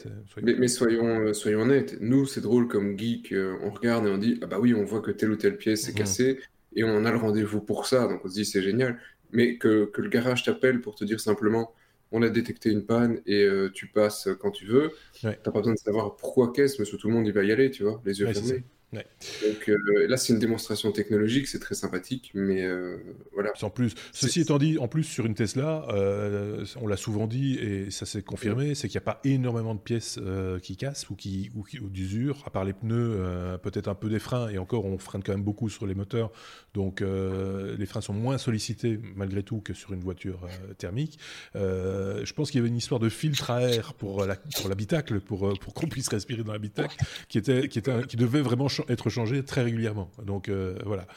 [0.57, 4.47] mais, soyons, soyons honnêtes, nous, c'est drôle comme geek, on regarde et on dit Ah
[4.47, 5.95] bah oui, on voit que telle ou telle pièce est mmh.
[5.95, 6.39] cassée,
[6.75, 8.97] et on a le rendez-vous pour ça, donc on se dit C'est génial.
[9.31, 11.71] Mais que, que le garage t'appelle pour te dire simplement
[12.11, 14.91] on a détecté une panne et tu passes quand tu veux.
[15.21, 17.69] T'as pas besoin de savoir pourquoi qu'est-ce, mais tout le monde il va y aller,
[17.69, 18.63] tu vois, les yeux fermés.
[18.91, 22.97] Donc euh, là, c'est une démonstration technologique, c'est très sympathique, mais euh,
[23.33, 23.51] voilà.
[23.61, 27.55] En plus, ceci étant dit, en plus sur une Tesla, euh, on l'a souvent dit
[27.55, 30.19] et ça s'est confirmé, c'est qu'il n'y a pas énormément de pièces
[30.63, 34.49] qui cassent ou qui ou, d'usure, à part les pneus, peut-être un peu des freins
[34.49, 36.31] et encore, on freine quand même beaucoup sur les moteurs,
[36.73, 41.19] donc les freins sont moins sollicités malgré tout que sur une voiture thermique.
[41.53, 44.25] je pense qu'il y avait une histoire de filtre à air pour
[44.67, 48.67] l'habitacle, pour, pour qu'on puisse respirer dans l'habitacle, qui était qui était qui devait vraiment
[48.89, 50.09] être changé très régulièrement.
[50.25, 51.07] Donc euh, voilà.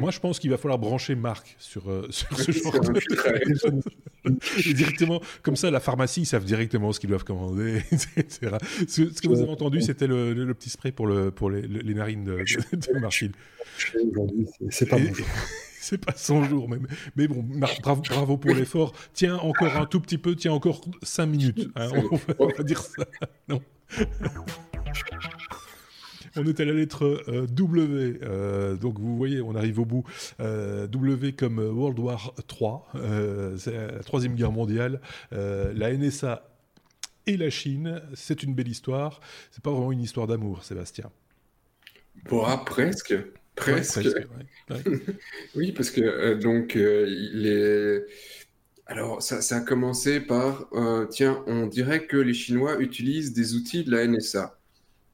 [0.00, 4.72] Moi, je pense qu'il va falloir brancher Marc sur, euh, sur ce genre de...
[4.72, 7.82] directement, comme ça, la pharmacie, ils savent directement ce qu'ils doivent commander,
[8.16, 8.56] etc.
[8.88, 12.24] Ce, que vous avez entendu, c'était le, petit spray pour, le, pour les, les narines
[12.24, 13.08] de, de,
[14.70, 15.10] C'est pas bon
[15.84, 16.86] c'est pas 100 jours même.
[17.16, 17.44] Mais bon,
[17.82, 18.92] bravo, bravo pour l'effort.
[19.12, 21.68] Tiens encore un tout petit peu, tiens encore 5 minutes.
[21.76, 21.90] Hein,
[22.38, 23.04] on, va, dire ça.
[23.48, 23.60] Non.
[26.36, 28.18] On est à la lettre euh, W.
[28.22, 30.04] Euh, donc vous voyez, on arrive au bout.
[30.40, 32.92] Euh, w comme World War 3.
[33.56, 35.00] c'est la Troisième Guerre mondiale.
[35.30, 36.48] la NSA
[37.26, 39.20] et la Chine, c'est une belle histoire.
[39.50, 41.10] C'est pas vraiment une histoire d'amour, Sébastien.
[42.28, 43.14] Bon, ah, presque.
[43.54, 44.08] Presque.
[45.54, 48.00] oui, parce que donc les.
[48.86, 50.68] Alors, ça, ça, a commencé par,
[51.10, 54.58] tiens, on dirait que les Chinois utilisent des outils de la NSA.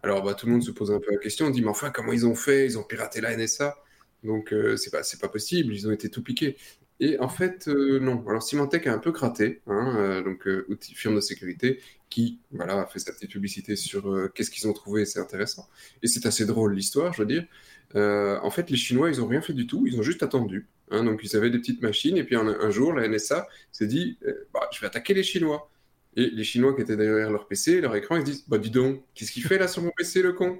[0.03, 1.91] Alors, bah, tout le monde se pose un peu la question, on dit, mais enfin,
[1.91, 2.65] comment ils ont fait?
[2.65, 3.77] Ils ont piraté la NSA,
[4.25, 6.57] donc euh, c'est pas, pas possible, ils ont été tout piqués.
[7.01, 8.25] Et en fait, euh, non.
[8.29, 11.81] Alors, Symantec a un peu gratté, hein, euh, donc outil, firme de sécurité,
[12.11, 15.69] qui voilà, a fait sa petite publicité sur qu'est-ce qu'ils ont trouvé, c'est intéressant.
[16.03, 17.47] Et c'est assez drôle l'histoire, je veux dire.
[17.95, 20.69] en fait, les Chinois, ils ont rien fait du tout, ils ont juste attendu.
[20.91, 24.19] Hein, donc, ils avaient des petites machines, et puis un, jour, la NSA s'est dit,
[24.53, 25.71] bah, je vais attaquer les Chinois.
[26.17, 28.71] Et les Chinois qui étaient derrière leur PC, leur écran, ils se disent Bah, dis
[28.71, 30.59] donc, qu'est-ce qu'il fait là sur mon PC, le con?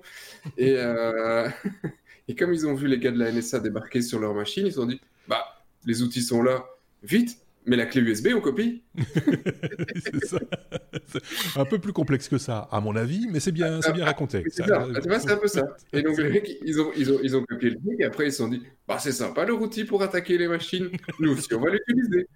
[0.57, 1.49] Et, euh,
[2.29, 4.73] et comme ils ont vu les gars de la NSA débarquer sur leur machine, ils
[4.73, 5.45] se sont dit Bah,
[5.87, 6.65] les outils sont là,
[7.03, 10.39] vite, mais la clé USB, on copie C'est ça.
[11.57, 14.45] Un peu plus complexe que ça, à mon avis, mais c'est bien, c'est bien raconté.
[14.51, 15.77] C'est un peu ça.
[15.93, 18.27] Et donc, les mecs, ils ont, ils, ont, ils ont copié le truc, et après,
[18.27, 21.53] ils se sont dit Bah, c'est sympa leur outil pour attaquer les machines, nous aussi,
[21.55, 22.29] on va l'utiliser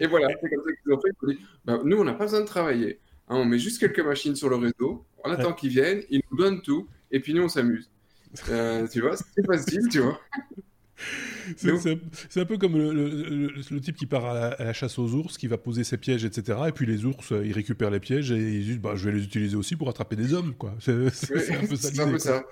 [0.00, 1.36] et voilà, c'est comme ça qu'ils ont fait.
[1.64, 3.00] Bah, nous, on n'a pas besoin de travailler.
[3.28, 6.36] Hein, on met juste quelques machines sur le réseau, on attend qu'ils viennent, ils nous
[6.36, 7.90] donnent tout, et puis nous, on s'amuse.
[8.48, 10.18] Euh, tu vois, c'est facile, tu vois.
[11.56, 15.58] C'est un peu comme le, type qui part à la, chasse aux ours, qui va
[15.58, 16.58] poser ses pièges, etc.
[16.68, 19.16] Et puis les ours, euh, ils récupèrent les pièges et ils disent bah, Je vais
[19.16, 20.54] les utiliser aussi pour attraper des hommes.
[20.54, 20.74] quoi.
[20.80, 21.90] C'est un peu ça.
[21.90, 22.44] C'est un peu ça.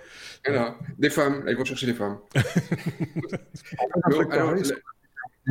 [0.99, 2.19] Des femmes, ils vont chercher les femmes.
[4.33, 4.55] alors,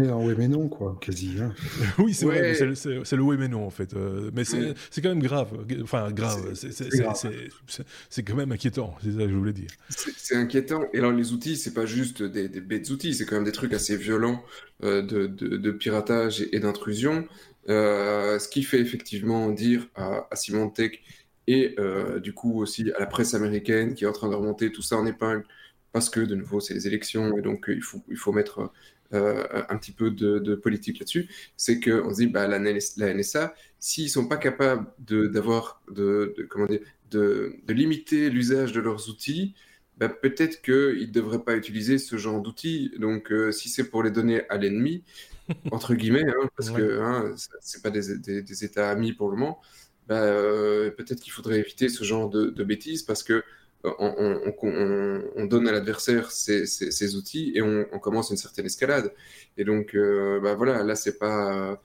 [0.07, 1.35] oui mais non, quoi, quasi.
[1.41, 1.53] Hein.
[1.97, 3.93] oui, c'est vrai, c'est le oui mais non, en fait.
[3.93, 5.49] Euh, mais c'est quand même grave.
[5.81, 6.53] Enfin, grave.
[6.53, 9.69] C'est quand même inquiétant, c'est ça que je voulais dire.
[9.89, 10.83] C'est inquiétant.
[10.93, 13.73] Et alors, les outils, c'est pas juste des, bêtes outils, c'est quand même des trucs
[13.73, 14.43] assez violents
[14.83, 17.27] euh, de, de, piratage et, d'intrusion.
[17.67, 21.03] Euh, ce qui fait effectivement dire à, à Symantec
[21.47, 21.75] et
[22.21, 24.97] du coup aussi à la presse américaine qui est en train de remonter tout ça
[24.97, 25.43] en épingle
[25.91, 28.71] parce que de nouveau c'est les élections et donc il faut, il faut mettre
[29.13, 33.53] euh, un petit peu de, politique là-dessus, c'est qu'on se dit, bah, la, la NSA,
[33.79, 36.81] s'ils sont pas capables d'avoir, de, de, comment dire,
[37.11, 39.55] de, limiter l'usage de leurs outils,
[39.97, 42.91] bah, peut-être qu'ils ne devraient pas utiliser ce genre d'outils.
[42.99, 45.03] Donc, euh, si c'est pour les donner à l'ennemi,
[45.71, 49.59] entre guillemets, hein, parce que hein, ce pas des, des, États amis pour le moment,
[50.07, 53.43] bah, euh, peut-être qu'il faudrait éviter ce genre de, de bêtises parce que
[53.83, 59.13] on, donne à l'adversaire ces, outils et on, commence une certaine escalade.
[59.57, 61.81] Et donc, euh, bah voilà, là, c'est pas,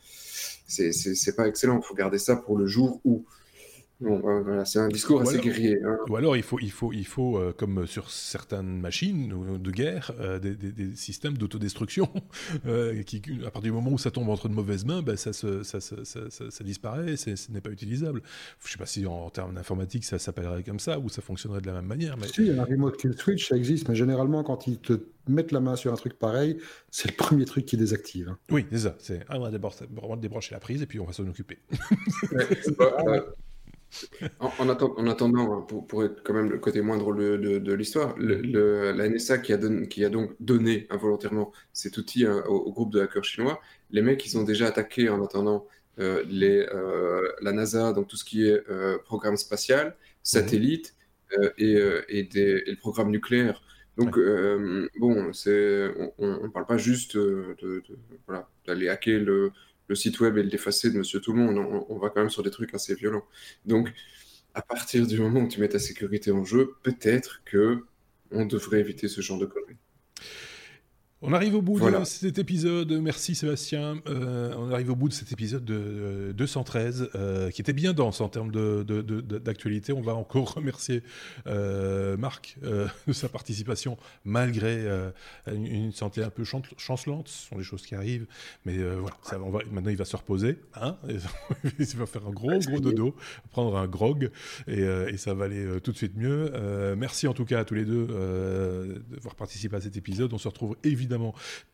[0.67, 1.79] c'est pas excellent.
[1.79, 3.25] Il faut garder ça pour le jour où.
[4.01, 5.79] Bon, voilà, c'est un discours assez guerrier.
[5.85, 5.99] Hein.
[6.09, 10.11] Ou alors il faut, il faut, il faut euh, comme sur certaines machines de guerre,
[10.21, 12.11] euh, des, des, systèmes d'autodestruction
[12.67, 15.33] euh, qui, à partir du moment où ça tombe entre de mauvaises mains, ben, ça,
[15.33, 18.23] ça, ça, ça, disparaît, ce n'est pas utilisable.
[18.61, 21.61] Je ne sais pas si en, termes d'informatique ça s'appellerait comme ça ou ça fonctionnerait
[21.61, 22.17] de la même manière.
[22.17, 22.27] Mais...
[22.27, 24.95] Si, un remote kill switch, ça existe, mais généralement quand ils te
[25.29, 26.59] mettent la main sur un truc pareil,
[26.91, 28.29] c'est le premier truc qui désactive.
[28.29, 28.39] Hein.
[28.51, 28.97] Oui, c'est ça.
[28.99, 31.59] C'est ah, on va débrancher la prise et puis on va s'en occuper.
[34.41, 39.39] En, attendant, hein, pour, être quand même le côté moins drôle de, l'histoire, la NSA
[39.39, 43.61] qui a, qui a, donc donné involontairement cet outil hein, au, groupe de hackers chinois,
[43.91, 45.67] les mecs, ils ont déjà attaqué en attendant
[46.01, 50.95] euh, les, euh, la NASA, donc tout ce qui est euh, programme spatial, satellite
[51.59, 53.63] et, le programme nucléaire.
[53.97, 54.19] Donc,
[54.99, 55.31] bon,
[56.19, 57.17] on ne parle pas juste
[58.67, 59.53] d'aller hacker le,
[59.89, 61.85] le site web et le défacer de Monsieur Tout le Monde.
[61.89, 63.25] On, va quand même sur des trucs assez violents.
[63.67, 63.93] Donc,
[64.55, 67.85] à partir du moment où tu mets ta sécurité en jeu, peut-être que
[68.31, 69.77] on devrait éviter ce genre de conneries.
[71.27, 72.93] On arrive au bout de cet épisode.
[72.93, 73.97] Merci Sébastien.
[74.09, 78.21] Euh, on arrive au bout de cet épisode de 213, euh, qui était bien dense
[78.21, 79.93] en termes d'actualité.
[79.93, 81.03] De, de, on va encore remercier
[81.47, 83.97] euh, Marc de sa participation,
[84.27, 84.85] malgré
[85.51, 87.29] une, santé un peu chancelante.
[87.29, 88.27] Ce sont des choses qui arrivent.
[88.67, 90.59] Mais voilà, ça, on va, maintenant il va se reposer.
[90.75, 90.99] Hein
[91.79, 93.17] il va faire un gros, gros dodo,
[93.51, 94.31] prendre un grog,
[94.69, 96.53] et, et ça va aller tout de suite mieux.
[96.99, 98.07] merci en tout cas à tous les deux
[99.09, 100.31] d'avoir participé à cet épisode.
[100.35, 101.14] On se retrouve évidemment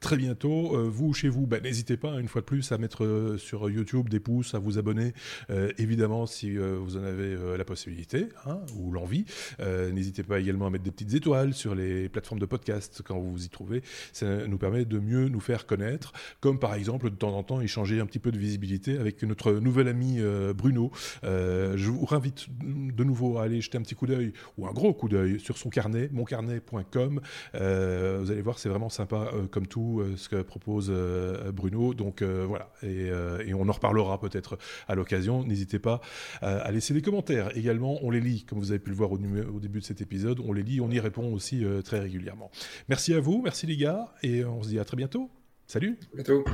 [0.00, 0.76] très bientôt.
[0.76, 3.68] Euh, vous, chez vous, ben, n'hésitez pas, une fois de plus, à mettre euh, sur
[3.70, 5.12] YouTube des pouces, à vous abonner,
[5.50, 9.24] euh, évidemment, si vous en avez la possibilité hein, ou l'envie.
[9.60, 13.32] n'hésitez pas également à mettre des petites étoiles sur les plateformes de podcast quand vous
[13.32, 13.82] vous y trouvez.
[14.12, 17.60] Ça nous permet de mieux nous faire connaître, comme par exemple, de temps en temps,
[17.60, 20.20] échanger un petit peu de visibilité avec notre nouvel ami
[20.54, 20.90] Bruno.
[21.22, 24.92] je vous invite de nouveau à aller jeter un petit coup d'œil ou un gros
[24.92, 27.20] coup d'œil sur son carnet, moncarnet.com.
[27.54, 27.60] vous
[28.30, 31.94] allez voir, c'est vraiment sympa euh, comme tout euh, ce que propose euh, Bruno.
[31.94, 33.10] Donc voilà, et,
[33.54, 34.58] on en reparlera peut-être
[34.88, 35.44] à l'occasion.
[35.44, 36.00] N'hésitez pas
[36.40, 37.56] à laisser des commentaires.
[37.56, 40.40] Également, on les lit, comme vous avez pu le voir au, début de cet épisode,
[40.40, 42.50] on les lit, on y répond aussi très régulièrement.
[42.88, 45.30] Merci à vous, merci les gars, et on se dit à très bientôt.
[45.66, 45.98] Salut.
[46.14, 46.44] Bientôt.